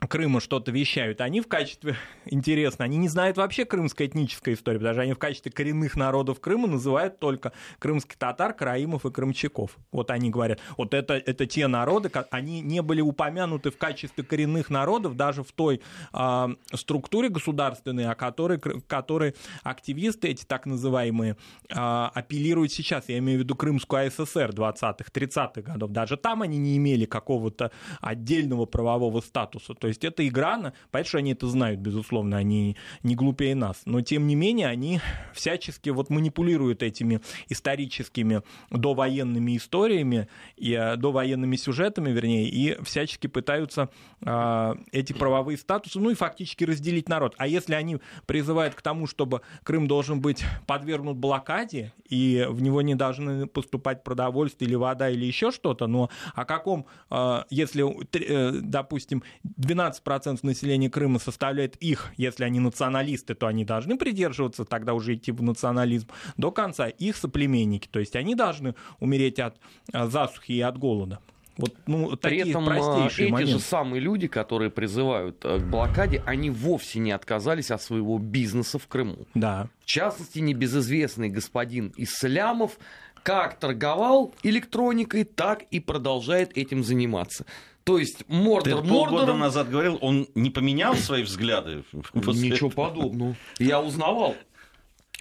[0.07, 4.95] Крыма что-то вещают, они в качестве, интересно, они не знают вообще крымской этнической истории, потому
[4.95, 9.77] что они в качестве коренных народов Крыма называют только крымских татар, караимов и крымчаков.
[9.91, 14.71] Вот они говорят, вот это, это те народы, они не были упомянуты в качестве коренных
[14.71, 15.81] народов даже в той
[16.13, 21.37] э, структуре государственной, о которой, которой активисты эти так называемые
[21.69, 23.07] э, апеллируют сейчас.
[23.07, 25.91] Я имею в виду Крымскую АССР 20-х, 30-х годов.
[25.91, 29.75] Даже там они не имели какого-то отдельного правового статуса.
[29.75, 34.01] То есть это игра, понятно, что они это знают, безусловно, они не глупее нас, но
[34.01, 34.99] тем не менее они
[35.33, 40.27] всячески вот манипулируют этими историческими довоенными историями,
[40.57, 43.89] и, э, довоенными сюжетами, вернее, и всячески пытаются
[44.21, 47.35] э, эти правовые статусы, ну и фактически разделить народ.
[47.37, 52.81] А если они призывают к тому, чтобы Крым должен быть подвергнут блокаде, и в него
[52.81, 58.51] не должны поступать продовольствие или вода или еще что-то, но о каком, э, если, э,
[58.61, 64.93] допустим, 12 12% населения Крыма составляет их, если они националисты, то они должны придерживаться, тогда
[64.93, 69.57] уже идти в национализм, до конца их соплеменники, то есть они должны умереть от
[69.93, 71.19] а, засухи и от голода.
[71.57, 73.53] Вот, ну, При этом а, эти моменты.
[73.53, 78.79] же самые люди, которые призывают э, к блокаде, они вовсе не отказались от своего бизнеса
[78.79, 79.27] в Крыму.
[79.35, 79.67] Да.
[79.81, 82.77] В частности, небезызвестный господин Ислямов
[83.23, 87.45] как торговал электроникой, так и продолжает этим заниматься.
[87.83, 91.83] То есть Мордор Ты полгода назад говорил, он не поменял свои взгляды?
[92.13, 93.35] Ничего подобного.
[93.59, 94.35] Я узнавал.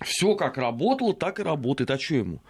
[0.02, 1.90] Все как работало, так и работает.
[1.90, 2.42] А что ему?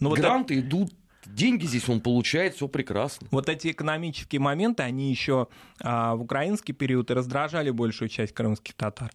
[0.00, 0.92] Но ну, Гранты вот идут,
[1.26, 3.28] деньги здесь он получает, все прекрасно.
[3.30, 5.48] Вот эти экономические моменты, они еще
[5.80, 9.10] а, в украинский период и раздражали большую часть крымских татар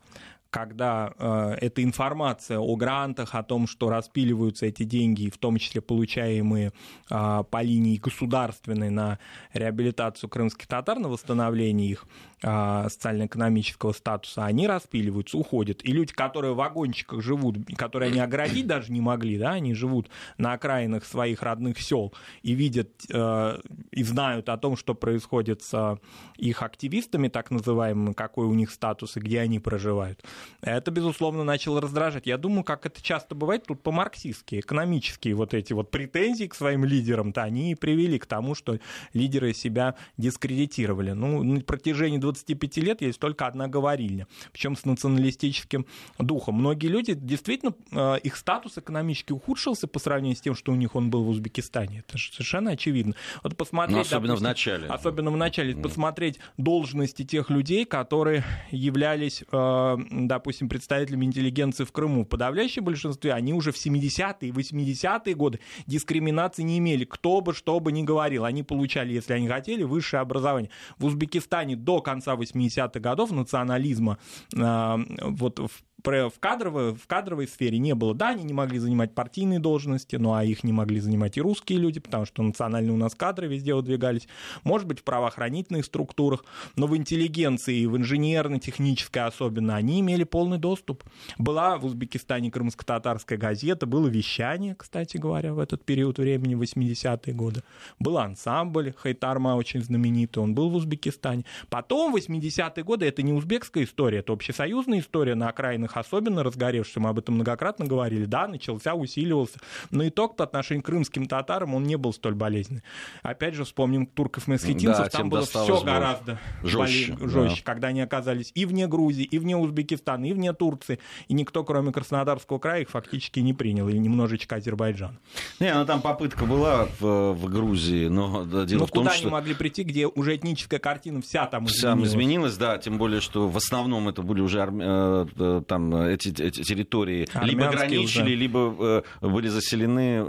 [0.50, 5.82] когда э, эта информация о грантах, о том, что распиливаются эти деньги, в том числе
[5.82, 6.74] получаемые
[7.10, 9.20] э, по линии государственной на
[9.54, 12.06] реабилитацию крымских татар, на восстановление их
[12.42, 15.84] социально-экономического статуса, они распиливаются, уходят.
[15.84, 20.10] И люди, которые в вагончиках живут, которые они оградить даже не могли, да, они живут
[20.38, 23.60] на окраинах своих родных сел и видят э,
[23.92, 26.00] и знают о том, что происходит с
[26.38, 30.24] их активистами, так называемыми, какой у них статус и где они проживают
[30.62, 32.26] это, безусловно, начало раздражать.
[32.26, 36.86] Я думаю, как это часто бывает, тут по-марксистски, экономические вот эти вот претензии к своим
[36.86, 38.80] лидерам-то, они и привели к тому, что
[39.14, 41.12] лидеры себя дискредитировали.
[41.12, 45.86] Ну, на протяжении 25 лет есть только одна говорильня, причем с националистическим
[46.18, 46.56] духом.
[46.56, 50.96] Многие люди, действительно, э, их статус экономически ухудшился по сравнению с тем, что у них
[50.96, 52.04] он был в Узбекистане.
[52.08, 53.16] Это же совершенно очевидно.
[53.44, 54.88] Вот посмотреть, Но особенно допустим, в начале.
[54.88, 55.74] Особенно в начале.
[55.74, 55.82] Mm.
[55.82, 63.34] Посмотреть должности тех людей, которые являлись э, допустим, представителями интеллигенции в Крыму, в подавляющем большинстве,
[63.34, 67.06] они уже в 70-е и 80-е годы дискриминации не имели.
[67.06, 70.70] Кто бы что бы ни говорил, они получали, если они хотели, высшее образование.
[70.98, 74.18] В Узбекистане до конца 80-х годов национализма,
[74.58, 75.70] а, вот в
[76.04, 78.14] в кадровой, в кадровой сфере не было.
[78.14, 81.80] Да, они не могли занимать партийные должности, ну а их не могли занимать и русские
[81.80, 84.28] люди, потому что национальные у нас кадры везде выдвигались.
[84.64, 91.04] Может быть, в правоохранительных структурах, но в интеллигенции, в инженерно-технической особенно, они имели полный доступ.
[91.38, 97.64] Была в Узбекистане крымско-татарская газета, было вещание, кстати говоря, в этот период времени, 80-е годы.
[98.00, 101.46] Был ансамбль Хайтарма, очень знаменитый, он был в Узбекистане.
[101.70, 107.10] Потом, 80-е годы, это не узбекская история, это общесоюзная история на окраинах особенно разгоревшихся, мы
[107.10, 109.60] об этом многократно говорили, да, начался, усиливался.
[109.92, 112.84] Но итог по отношению к крымским татарам, он не был столь болезненный.
[113.22, 117.74] Опять же, вспомним турков месхетинцев, да, там было все гораздо жестче, более, жестче да.
[117.74, 121.92] когда они оказались и вне Грузии, и вне Узбекистана, и вне Турции, и никто, кроме
[121.92, 125.20] Краснодарского края, их фактически не принял, или немножечко Азербайджан.
[125.60, 129.24] Не, ну там попытка была в, в Грузии, но дело ну, в том, куда что...
[129.24, 132.10] они могли прийти, где уже этническая картина вся там вся изменилась.
[132.10, 134.84] изменилась, да, тем более, что в основном это были уже арми...
[134.86, 138.36] Э, э, там эти, эти территории Армянские либо граничили, уже.
[138.36, 140.20] либо э, были заселены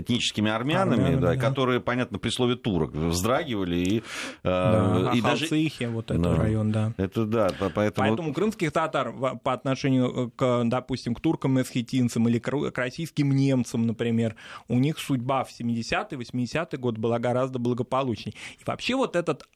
[0.00, 1.40] этническими армянами, армянами да, да.
[1.40, 4.02] которые, понятно, при слове турок вздрагивали и,
[4.42, 5.46] да, и даже...
[5.88, 6.36] вот этот да.
[6.36, 6.92] район, да.
[6.96, 8.08] Это да, поэтому...
[8.08, 14.36] Поэтому крымских татар по отношению к, допустим, к туркам-эсхетинцам или к российским немцам, например,
[14.68, 18.34] у них судьба в 70-е, 80-е год была гораздо благополучней.
[18.60, 19.48] И вообще вот, этот,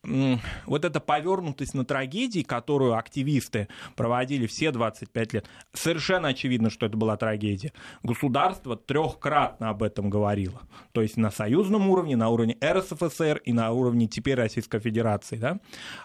[0.67, 5.42] вот эта повернутость на трагедии, которую активисты проводили все 25 лет,
[5.73, 7.73] совершенно очевидно, что это была трагедия.
[8.03, 10.63] Государство трехкратно об этом говорило.
[10.93, 15.37] То есть на союзном уровне, на уровне РСФСР и на уровне теперь Российской Федерации.
[15.37, 15.59] Да?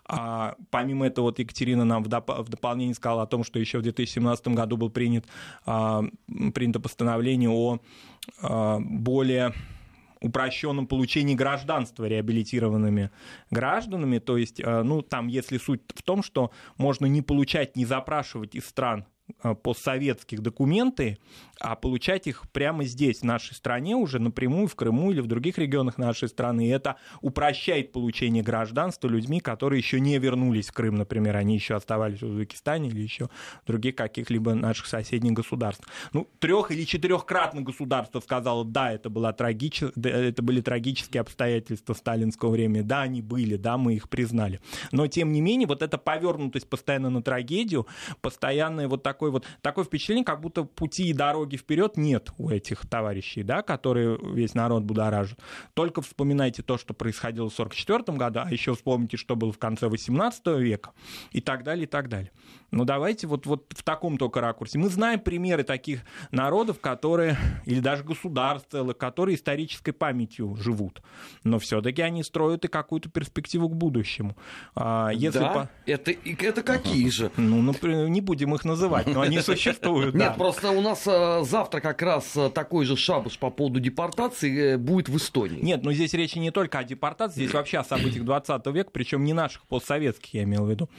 [0.06, 3.80] А, помимо этого, вот Екатерина нам в, доп- в дополнение сказала о том, что еще
[3.80, 5.26] в 2017 году был принят,
[5.66, 6.04] а,
[6.54, 7.80] принято постановление о
[8.42, 9.54] а, более
[10.22, 13.12] упрощенном получении гражданства реабилитированными
[13.52, 14.20] гражданами.
[14.20, 18.56] То есть, э, ну, там, если суть в том, что можно не получать, не запрашивать
[18.56, 19.06] из стран
[19.62, 21.18] постсоветских документы,
[21.60, 25.58] а получать их прямо здесь, в нашей стране, уже напрямую в Крыму или в других
[25.58, 26.68] регионах нашей страны.
[26.68, 31.76] И это упрощает получение гражданства людьми, которые еще не вернулись в Крым, например, они еще
[31.76, 33.30] оставались в Узбекистане или еще
[33.64, 35.86] в других каких-либо наших соседних государств.
[36.14, 39.84] Ну, трех или четырехкратно государство сказало, да, это, была трагич...
[39.84, 44.62] это были трагические обстоятельства сталинского времени, да, они были, да, мы их признали.
[44.92, 47.88] Но, тем не менее, вот эта повернутость постоянно на трагедию,
[48.22, 52.88] постоянное вот такое вот, такое впечатление, как будто пути и дороги вперед нет у этих
[52.88, 55.40] товарищей, да, которые весь народ будоражат.
[55.74, 59.88] Только вспоминайте то, что происходило в 1944 году, а еще вспомните, что было в конце
[59.88, 60.92] 18 века
[61.32, 62.32] и так далее, и так далее.
[62.72, 64.78] Ну, давайте вот, вот в таком только ракурсе.
[64.78, 66.02] Мы знаем примеры таких
[66.32, 71.02] народов, которые, или даже государств целых, которые исторической памятью живут.
[71.44, 74.36] Но все-таки они строят и какую-то перспективу к будущему.
[74.76, 75.50] А, если да?
[75.50, 75.70] по...
[75.86, 77.32] это, это какие же?
[77.38, 80.14] Ну, например, не будем их называть, но они существуют.
[80.16, 84.74] Нет, просто у нас э, завтра как раз э, такой же шабуш по поводу депортации
[84.74, 85.62] э, будет в Эстонии.
[85.62, 89.24] Нет, но здесь речи не только о депортации, здесь вообще о событиях 20 века, причем
[89.24, 90.90] не наших, постсоветских, я имел в виду.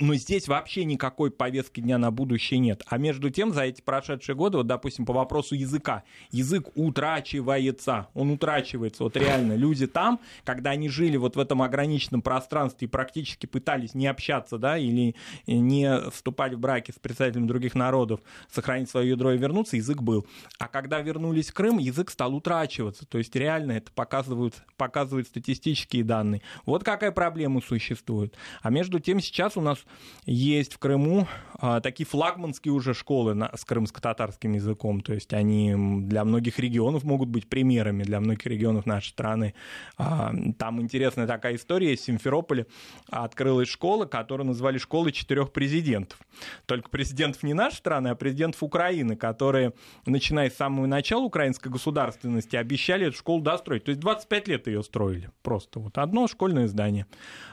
[0.00, 2.84] Но здесь вообще никакой повестки дня на будущее нет.
[2.86, 8.30] А между тем, за эти прошедшие годы, вот, допустим, по вопросу языка, язык утрачивается, он
[8.30, 9.02] утрачивается.
[9.02, 13.94] Вот реально, люди там, когда они жили вот в этом ограниченном пространстве и практически пытались
[13.94, 15.16] не общаться, да, или
[15.48, 18.20] не вступать в браки с представителями других народов,
[18.52, 20.28] сохранить свое ядро и вернуться, язык был.
[20.60, 23.04] А когда вернулись в Крым, язык стал утрачиваться.
[23.04, 26.42] То есть реально это показывают, показывают статистические данные.
[26.66, 28.36] Вот какая проблема существует.
[28.62, 29.78] А между тем сейчас у нас
[30.26, 31.26] есть в Крыму
[31.60, 35.74] а, такие флагманские уже школы на, с крымско-татарским языком, то есть они
[36.04, 39.54] для многих регионов могут быть примерами, для многих регионов нашей страны.
[39.96, 42.66] А, там интересная такая история, в Симферополе
[43.10, 46.20] открылась школа, которую назвали школой четырех президентов.
[46.66, 49.72] Только президентов не нашей страны, а президентов Украины, которые,
[50.06, 53.84] начиная с самого начала украинской государственности, обещали эту школу достроить.
[53.84, 55.30] То есть 25 лет ее строили.
[55.42, 57.06] Просто вот одно школьное здание.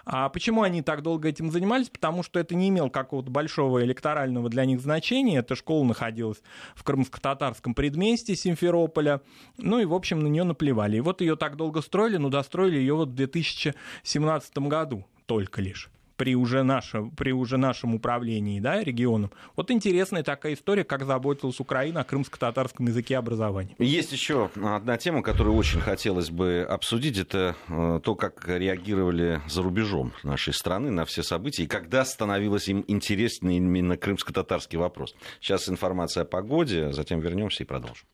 [0.06, 1.90] А почему они так долго этим занимались?
[1.90, 5.38] Потому что это не имело какого-то большого электорального для них значения.
[5.38, 6.42] Эта школа находилась
[6.76, 9.22] в крымско-татарском предместье Симферополя.
[9.58, 10.98] Ну и, в общем, на нее наплевали.
[10.98, 15.90] И вот ее так долго строили, но достроили ее вот в 2017 году только лишь
[16.18, 19.32] при уже, нашем, при уже нашем управлении да, регионом.
[19.56, 23.76] Вот интересная такая история, как заботилась Украина о крымско-татарском языке образования.
[23.80, 27.18] Есть еще одна тема, которую очень хотелось бы обсудить.
[27.18, 32.68] Это э, то, как реагировали за рубежом нашей страны на все события и когда становилось
[32.68, 35.16] им интересен именно крымско-татарский вопрос.
[35.42, 38.06] Сейчас информация о погоде, затем вернемся и продолжим.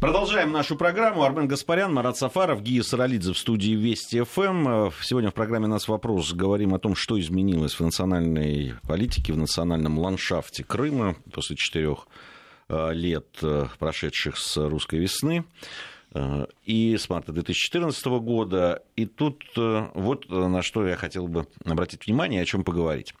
[0.00, 1.24] Продолжаем нашу программу.
[1.24, 4.92] Армен Гаспарян, Марат Сафаров, Гия Саралидзе в студии Вести ФМ.
[5.02, 6.32] Сегодня в программе нас вопрос.
[6.32, 12.06] Говорим о том, что изменилось в национальной политике, в национальном ландшафте Крыма после четырех
[12.68, 15.44] э, лет, э, прошедших с русской весны
[16.14, 18.84] э, и с марта 2014 года.
[18.94, 23.14] И тут вот на что я хотел бы обратить внимание, о чем поговорить.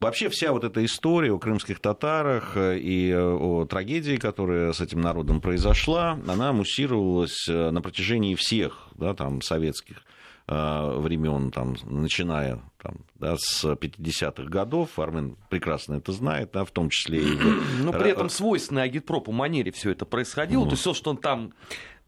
[0.00, 4.80] Вообще вся вот эта история о крымских татарах э, и э, о трагедии, которая с
[4.80, 10.02] этим народом произошла, она муссировалась э, на протяжении всех да, там, советских
[10.50, 14.98] времен, там, начиная там, да, с 50-х годов.
[14.98, 17.38] Армен прекрасно это знает, да, в том числе и...
[17.82, 20.62] Но при этом свойственной агитпропу манере все это происходило.
[20.62, 20.68] Mm.
[20.68, 21.52] То есть все, что он там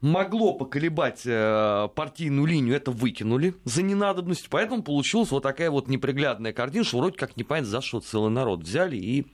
[0.01, 6.53] могло поколебать э, партийную линию, это выкинули за ненадобность, поэтому получилась вот такая вот неприглядная
[6.53, 9.27] картина, что вроде как не понять, за что целый народ взяли и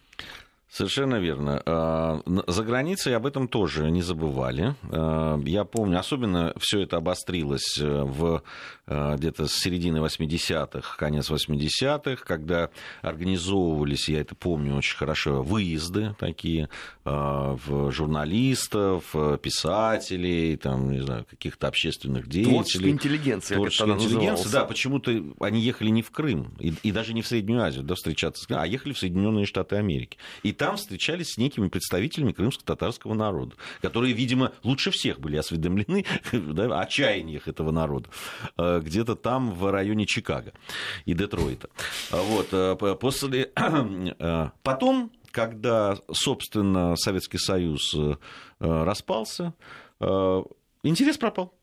[0.70, 1.62] Совершенно верно.
[1.66, 4.76] А, за границей об этом тоже не забывали.
[4.92, 8.44] А, я помню, особенно все это обострилось э, в
[8.88, 12.70] где-то с середины 80-х, конец 80-х, когда
[13.02, 16.70] организовывались, я это помню очень хорошо, выезды такие
[17.04, 22.54] а, в журналистов, писателей, там, не знаю, каких-то общественных деятелей.
[22.54, 23.56] Творческая интеллигенция.
[23.56, 27.62] Творческая интеллигенция, да, почему-то они ехали не в Крым и, и даже не в Среднюю
[27.62, 30.18] Азию, да, встречаться, а ехали в Соединенные Штаты Америки.
[30.44, 36.80] И там встречались с некими представителями крымско-татарского народа, которые, видимо, лучше всех были осведомлены да,
[36.80, 38.10] о чаяниях этого народа.
[38.78, 40.54] Э, где-то там, в районе Чикаго
[41.06, 41.70] и Детройта.
[42.12, 42.48] Вот.
[42.52, 43.52] Э, после...
[44.20, 47.96] Э, потом, когда, собственно, Советский Союз
[48.60, 49.54] распался,
[50.84, 51.54] интерес пропал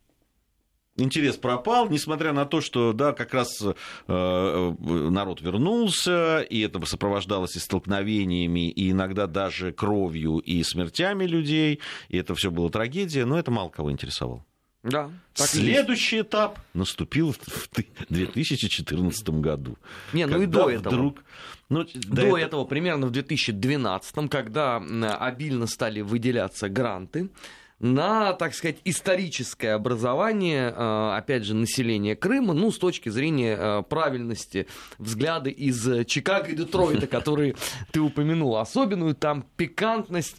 [0.96, 7.56] интерес пропал, несмотря на то, что, да, как раз э, народ вернулся, и это сопровождалось
[7.56, 13.38] и столкновениями, и иногда даже кровью и смертями людей, и это все было трагедия, но
[13.38, 14.44] это мало кого интересовало.
[14.84, 15.10] Да.
[15.32, 17.68] Следующий этап наступил в
[18.10, 19.78] 2014 году.
[20.12, 20.94] Не, ну и до этого.
[20.94, 21.24] Вдруг,
[21.70, 22.46] ну, до, до это...
[22.46, 27.30] этого, примерно в 2012, когда обильно стали выделяться гранты,
[27.84, 33.82] на, так сказать, историческое образование, э, опять же, населения Крыма, ну, с точки зрения э,
[33.82, 34.66] правильности
[34.96, 37.56] взгляды из Чикаго и Детройта, которые
[37.92, 38.56] ты упомянул.
[38.56, 40.38] Особенную там пикантность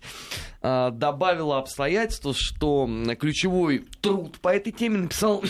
[0.63, 2.89] э, добавило обстоятельство, что
[3.19, 5.43] ключевой труд по этой теме написал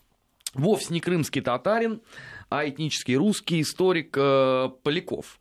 [0.54, 2.00] вовсе не крымский татарин,
[2.48, 5.38] а этнический русский историк Поляков.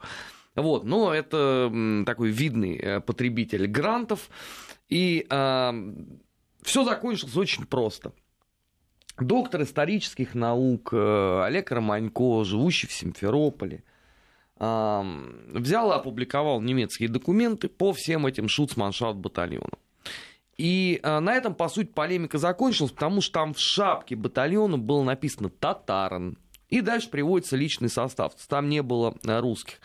[0.57, 1.71] Вот, но это
[2.05, 4.29] такой видный потребитель грантов.
[4.91, 5.93] И э,
[6.61, 8.11] все закончилось очень просто.
[9.17, 13.83] Доктор исторических наук э, Олег Романько, живущий в Симферополе,
[14.59, 15.01] э,
[15.53, 19.79] взял и опубликовал немецкие документы по всем этим шуцманшафт батальонам.
[20.57, 25.03] И э, на этом, по сути, полемика закончилась, потому что там в шапке батальона было
[25.03, 26.37] написано «Татаран».
[26.67, 28.33] И дальше приводится личный состав.
[28.47, 29.79] Там не было э, русских.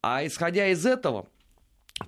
[0.00, 1.26] А исходя из этого,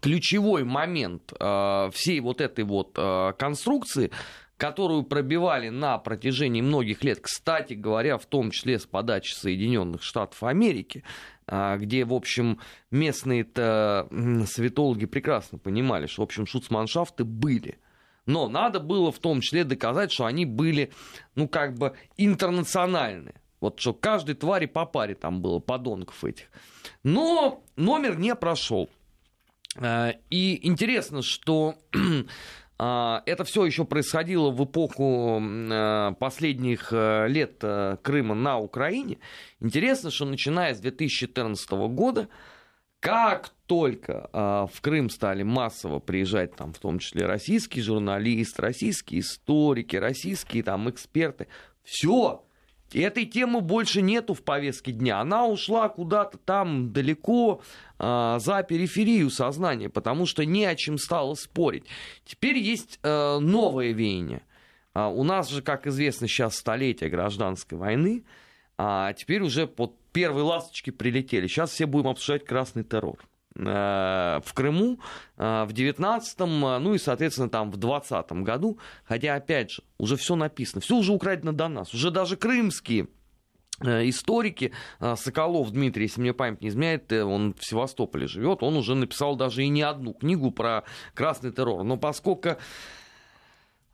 [0.00, 4.10] ключевой момент э, всей вот этой вот э, конструкции,
[4.56, 10.42] которую пробивали на протяжении многих лет, кстати говоря, в том числе с подачи Соединенных Штатов
[10.42, 11.04] Америки,
[11.46, 12.58] э, где, в общем,
[12.90, 14.08] местные-то
[14.46, 17.78] светологи прекрасно понимали, что, в общем, шуцманшафты были.
[18.26, 20.90] Но надо было в том числе доказать, что они были,
[21.36, 23.36] ну, как бы интернациональные.
[23.60, 26.46] Вот что каждой твари по паре там было, подонков этих.
[27.04, 28.90] Но номер не прошел.
[29.78, 31.76] Э, и интересно, что
[32.78, 37.62] а, это все еще происходило в эпоху э, последних э, лет
[38.02, 39.18] Крыма на Украине.
[39.60, 42.28] Интересно, что начиная с 2014 года,
[43.00, 49.96] как только в Крым стали массово приезжать, там, в том числе российские журналисты, российские историки,
[49.96, 51.46] российские там, эксперты,
[51.84, 52.45] все,
[52.92, 55.20] этой темы больше нету в повестке дня.
[55.20, 57.60] Она ушла куда-то там далеко
[57.98, 61.84] э, за периферию сознания, потому что не о чем стало спорить.
[62.24, 64.42] Теперь есть э, новое веяние.
[64.94, 68.24] А у нас же, как известно, сейчас столетие гражданской войны,
[68.78, 71.46] а теперь уже под первые ласточки прилетели.
[71.46, 73.18] Сейчас все будем обсуждать красный террор.
[73.58, 75.00] Э, в Крыму
[75.38, 78.78] э, в 19-м, э, ну и, соответственно, там в 20-м году.
[79.04, 81.94] Хотя, опять же, уже все написано, все уже украдено до нас.
[81.94, 83.08] Уже даже крымские
[83.82, 84.72] историки,
[85.16, 89.64] Соколов Дмитрий, если мне память не изменяет, он в Севастополе живет, он уже написал даже
[89.64, 91.84] и не одну книгу про красный террор.
[91.84, 92.56] Но поскольку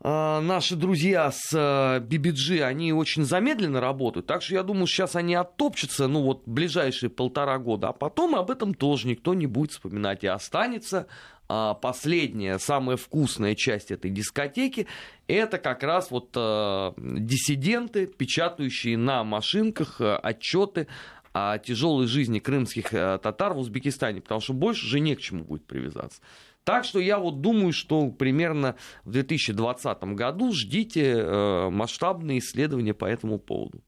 [0.03, 5.33] наши друзья с BBG, а, они очень замедленно работают, так что я думаю, сейчас они
[5.35, 10.23] оттопчутся, ну вот, ближайшие полтора года, а потом об этом тоже никто не будет вспоминать,
[10.23, 11.07] и останется
[11.49, 14.87] а последняя, самая вкусная часть этой дискотеки,
[15.27, 20.87] это как раз вот э, диссиденты, печатающие на машинках э, отчеты
[21.33, 25.43] о тяжелой жизни крымских э, татар в Узбекистане, потому что больше же не к чему
[25.43, 26.21] будет привязаться.
[26.63, 33.05] Так что я вот думаю, что примерно в 2020 году ждите э, масштабные исследования по
[33.05, 33.81] этому поводу.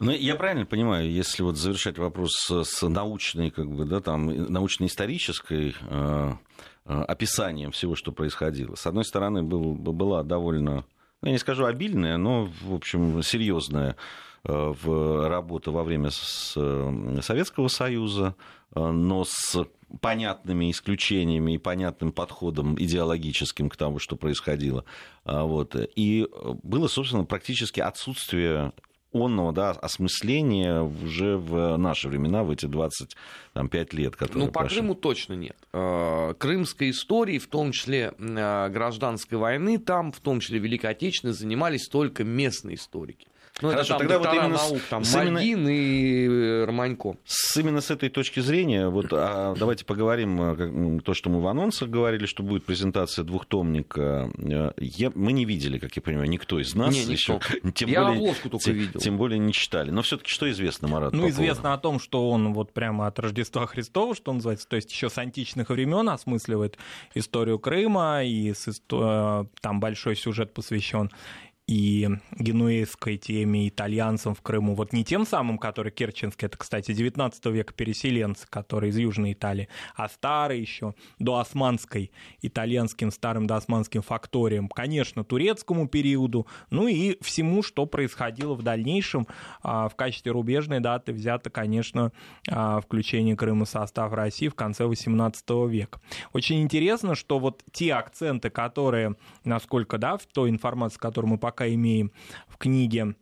[0.00, 5.76] Ну, я правильно понимаю, если вот завершать вопрос с, научной, как бы, да, там, научно-исторической
[5.80, 6.32] э,
[6.86, 8.74] э, описанием всего, что происходило.
[8.74, 10.84] С одной стороны, был, была довольно,
[11.20, 13.94] ну, я не скажу обильная, но, в общем, серьезная
[14.44, 18.34] в работа во время э, Советского Союза,
[18.74, 19.64] э, но с
[20.00, 24.84] понятными исключениями и понятным подходом идеологическим к тому, что происходило.
[25.24, 25.76] А, вот.
[25.94, 26.26] И
[26.62, 28.72] было, собственно, практически отсутствие
[29.12, 34.78] онного да, осмысления уже в наши времена, в эти 25 лет, которые Ну, по прошли.
[34.78, 35.56] Крыму точно нет.
[35.72, 41.34] Э, крымской истории, в том числе э, гражданской войны, там, в том числе Великой Отечественной,
[41.34, 43.26] занимались только местные историки.
[43.62, 45.68] Ну, Хорошо, это там тогда вот именно наук, там с Мальгин именно...
[45.68, 47.16] и э, Романько.
[47.24, 51.46] С, именно с этой точки зрения, вот а, давайте поговорим, э, то, что мы в
[51.46, 54.30] анонсах говорили, что будет презентация двухтомника.
[54.36, 57.38] Э, я, мы не видели, как я понимаю, никто из нас не, еще.
[57.74, 59.00] Тем я более, обложку только тем, видел.
[59.00, 59.90] Тем более не читали.
[59.90, 61.12] Но все-таки что известно, Марат?
[61.12, 64.90] Ну, известно о том, что он вот прямо от Рождества Христова, что называется, то есть
[64.90, 66.78] еще с античных времен осмысливает
[67.14, 71.10] историю Крыма, и с, там большой сюжет посвящен
[71.68, 72.08] и
[72.38, 77.72] генуэзской теме, итальянцам в Крыму, вот не тем самым, который керченский, это, кстати, 19 века
[77.72, 82.10] переселенцы, которые из Южной Италии, а старый еще, до османской,
[82.40, 89.28] итальянским старым доосманским факториям, конечно, турецкому периоду, ну и всему, что происходило в дальнейшем.
[89.62, 92.12] А, в качестве рубежной даты взято, конечно,
[92.50, 96.00] а, включение Крыма в состав России в конце 18 века.
[96.32, 101.51] Очень интересно, что вот те акценты, которые, насколько, да, в той информации, которую мы пока
[101.60, 102.12] имеем
[102.48, 103.14] в книге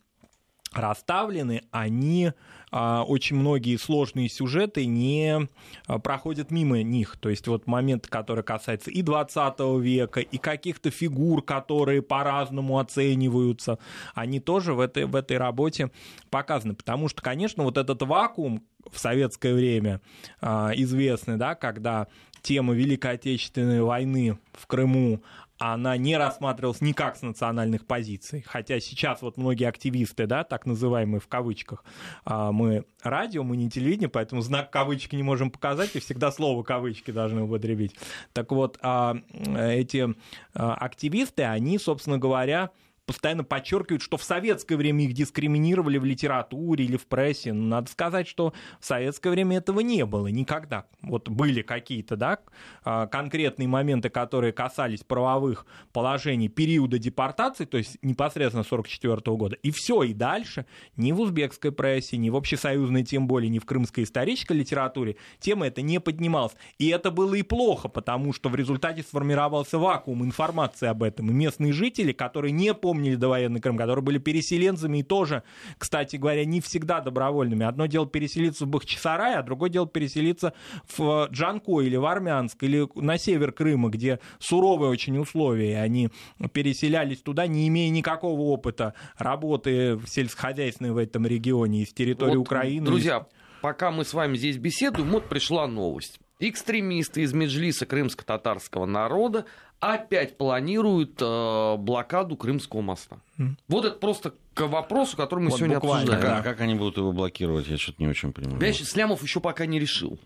[0.73, 2.33] расставлены, они
[2.71, 5.49] а, очень многие сложные сюжеты не
[5.87, 7.17] а, проходят мимо них.
[7.17, 13.79] То есть вот момент, который касается и 20 века, и каких-то фигур, которые по-разному оцениваются,
[14.15, 15.91] они тоже в этой, в этой работе
[16.31, 16.75] показаны.
[16.75, 20.01] Потому что, конечно, вот этот вакуум в советское время
[20.41, 22.07] а, известный, да, когда
[22.43, 25.23] тема Великой Отечественной войны в Крыму
[25.61, 28.43] она не рассматривалась никак с национальных позиций.
[28.47, 31.85] Хотя сейчас вот многие активисты, да, так называемые в кавычках,
[32.25, 36.63] а, мы радио, мы не телевидение, поэтому знак кавычки не можем показать, и всегда слово
[36.63, 37.95] кавычки должны употребить.
[38.33, 40.15] Так вот, а, эти
[40.55, 42.71] а, активисты, они, собственно говоря,
[43.11, 47.53] постоянно подчеркивают, что в советское время их дискриминировали в литературе или в прессе.
[47.53, 50.87] Но надо сказать, что в советское время этого не было никогда.
[51.03, 52.39] Вот были какие-то да,
[52.85, 59.57] а, конкретные моменты, которые касались правовых положений периода депортации, то есть непосредственно 1944 года.
[59.57, 63.65] И все, и дальше ни в узбекской прессе, ни в общесоюзной, тем более, ни в
[63.65, 66.55] крымской исторической литературе тема это не поднималась.
[66.79, 71.29] И это было и плохо, потому что в результате сформировался вакуум информации об этом.
[71.31, 75.43] И местные жители, которые не помнят помнили довоенный Крым, которые были переселенцами и тоже,
[75.79, 77.65] кстати говоря, не всегда добровольными.
[77.65, 80.53] Одно дело переселиться в Бахчисарай, а другое дело переселиться
[80.97, 85.81] в Джанко или в Армянск, или на север Крыма, где суровые очень условия.
[85.81, 86.11] Они
[86.53, 92.85] переселялись туда, не имея никакого опыта работы сельскохозяйственной в этом регионе из территории вот, Украины.
[92.85, 93.27] Друзья,
[93.63, 96.21] пока мы с вами здесь беседуем, вот пришла новость.
[96.43, 99.45] Экстремисты из Меджлиса крымско-татарского народа
[99.81, 103.19] опять планируют э, блокаду Крымского моста.
[103.39, 103.57] Mm.
[103.69, 106.21] Вот это просто к вопросу, который мы вот сегодня обсуждаем.
[106.21, 106.39] Да.
[106.39, 108.59] А как они будут его блокировать, я что-то не очень понимаю.
[108.59, 110.19] Понимаешь, Слямов еще пока не решил.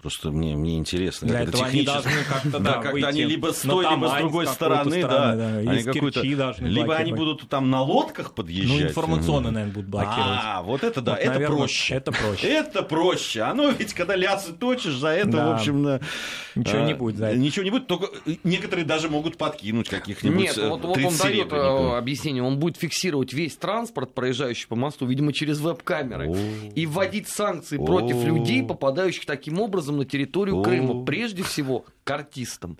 [0.00, 1.28] Просто мне, мне интересно.
[1.28, 4.46] Для этого они должны как-то, да, да когда они либо с той, либо с другой
[4.46, 5.56] стороны, да, да.
[5.58, 8.80] Они должны либо они будут там на лодках подъезжать.
[8.80, 10.40] Ну, информационно, наверное, будут блокировать.
[10.42, 11.94] А, вот это да, вот, это наверное, проще.
[11.96, 12.46] Это проще.
[12.48, 13.42] Это проще.
[13.42, 15.50] Оно ведь, когда лясы точишь, за это, да.
[15.50, 16.00] в общем...
[16.54, 17.36] Ничего а, не будет за это.
[17.36, 18.08] Ничего не будет, только
[18.44, 23.32] некоторые даже могут подкинуть каких-нибудь Нет, вот, вот он дает э, объяснение, он будет фиксировать
[23.32, 26.32] весь транспорт, проезжающий по мосту, видимо, через веб-камеры,
[26.74, 32.78] и вводить санкции против людей, попадающих таким образом на территорию Крыма, прежде всего к артистам.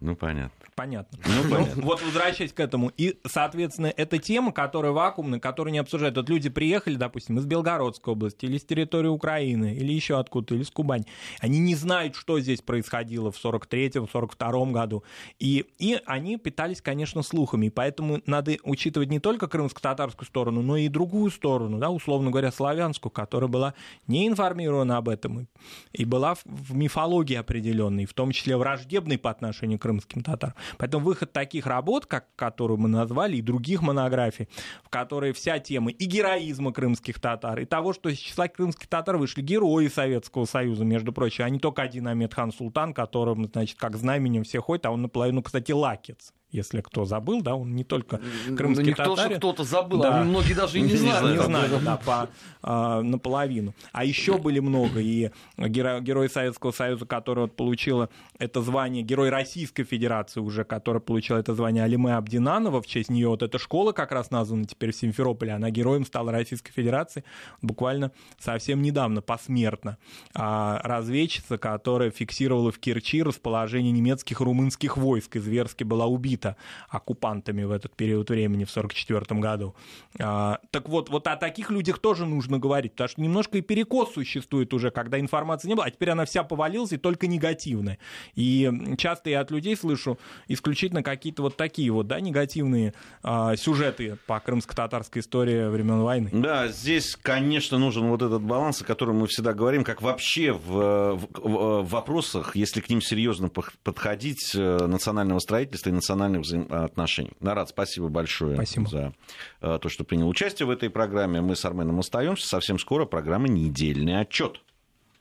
[0.00, 0.65] Ну, понятно.
[0.76, 1.18] Понятно.
[1.24, 1.82] Ну, ну, понятно.
[1.82, 2.92] Вот возвращаясь к этому.
[2.98, 6.18] И, соответственно, эта тема, которая вакуумная, которую не обсуждают.
[6.18, 10.64] Вот люди приехали, допустим, из Белгородской области, или с территории Украины, или еще откуда-то, или
[10.64, 11.06] с Кубани.
[11.40, 15.02] Они не знают, что здесь происходило в 43-м, 42-м году.
[15.38, 17.70] И, и они питались, конечно, слухами.
[17.70, 23.10] Поэтому надо учитывать не только крымско-татарскую сторону, но и другую сторону, да, условно говоря, славянскую,
[23.10, 23.72] которая была
[24.06, 25.48] не информирована об этом
[25.92, 30.54] и была в, в мифологии определенной, в том числе враждебной по отношению к крымским татарам.
[30.78, 34.48] Поэтому выход таких работ, как, которую мы назвали, и других монографий,
[34.82, 39.16] в которые вся тема и героизма крымских татар, и того, что из числа крымских татар
[39.16, 43.96] вышли герои Советского Союза, между прочим, а не только один Амедхан Султан, которым, значит, как
[43.96, 48.20] знаменем все ходит, а он наполовину, кстати, лакец если кто забыл, да, он не только
[48.56, 49.38] крымский ну, никто татарин.
[49.38, 50.20] кто-то забыл, да.
[50.20, 51.36] а многие даже и не, не знали.
[51.36, 52.28] Не знали, да, по,
[52.62, 53.74] а, наполовину.
[53.92, 59.30] А еще были много, и геро, герой Советского Союза, который вот получила это звание, герой
[59.30, 63.92] Российской Федерации уже, который получил это звание Алиме Абдинанова, в честь нее вот эта школа
[63.92, 67.24] как раз названа теперь в Симферополе, она героем стала Российской Федерации
[67.60, 69.98] буквально совсем недавно, посмертно.
[70.34, 76.45] А разведчица, которая фиксировала в Керчи расположение немецких и румынских войск, и зверски была убита
[76.46, 76.56] разбита
[76.88, 79.74] оккупантами в этот период времени, в 1944 году.
[80.18, 84.14] А, так вот, вот о таких людях тоже нужно говорить, потому что немножко и перекос
[84.14, 87.98] существует уже, когда информации не было, а теперь она вся повалилась и только негативная.
[88.34, 90.18] И часто я от людей слышу
[90.48, 96.30] исключительно какие-то вот такие вот, да, негативные а, сюжеты по крымско-татарской истории времен войны.
[96.32, 101.16] Да, здесь, конечно, нужен вот этот баланс, о котором мы всегда говорим, как вообще в,
[101.16, 107.32] в, в вопросах, если к ним серьезно подходить, э, национального строительства и национального профессиональных взаимоотношений.
[107.40, 108.88] Нарад, спасибо большое спасибо.
[108.88, 109.12] за
[109.60, 111.40] э, то, что принял участие в этой программе.
[111.40, 112.46] Мы с Арменом остаемся.
[112.46, 114.60] Совсем скоро программа «Недельный отчет».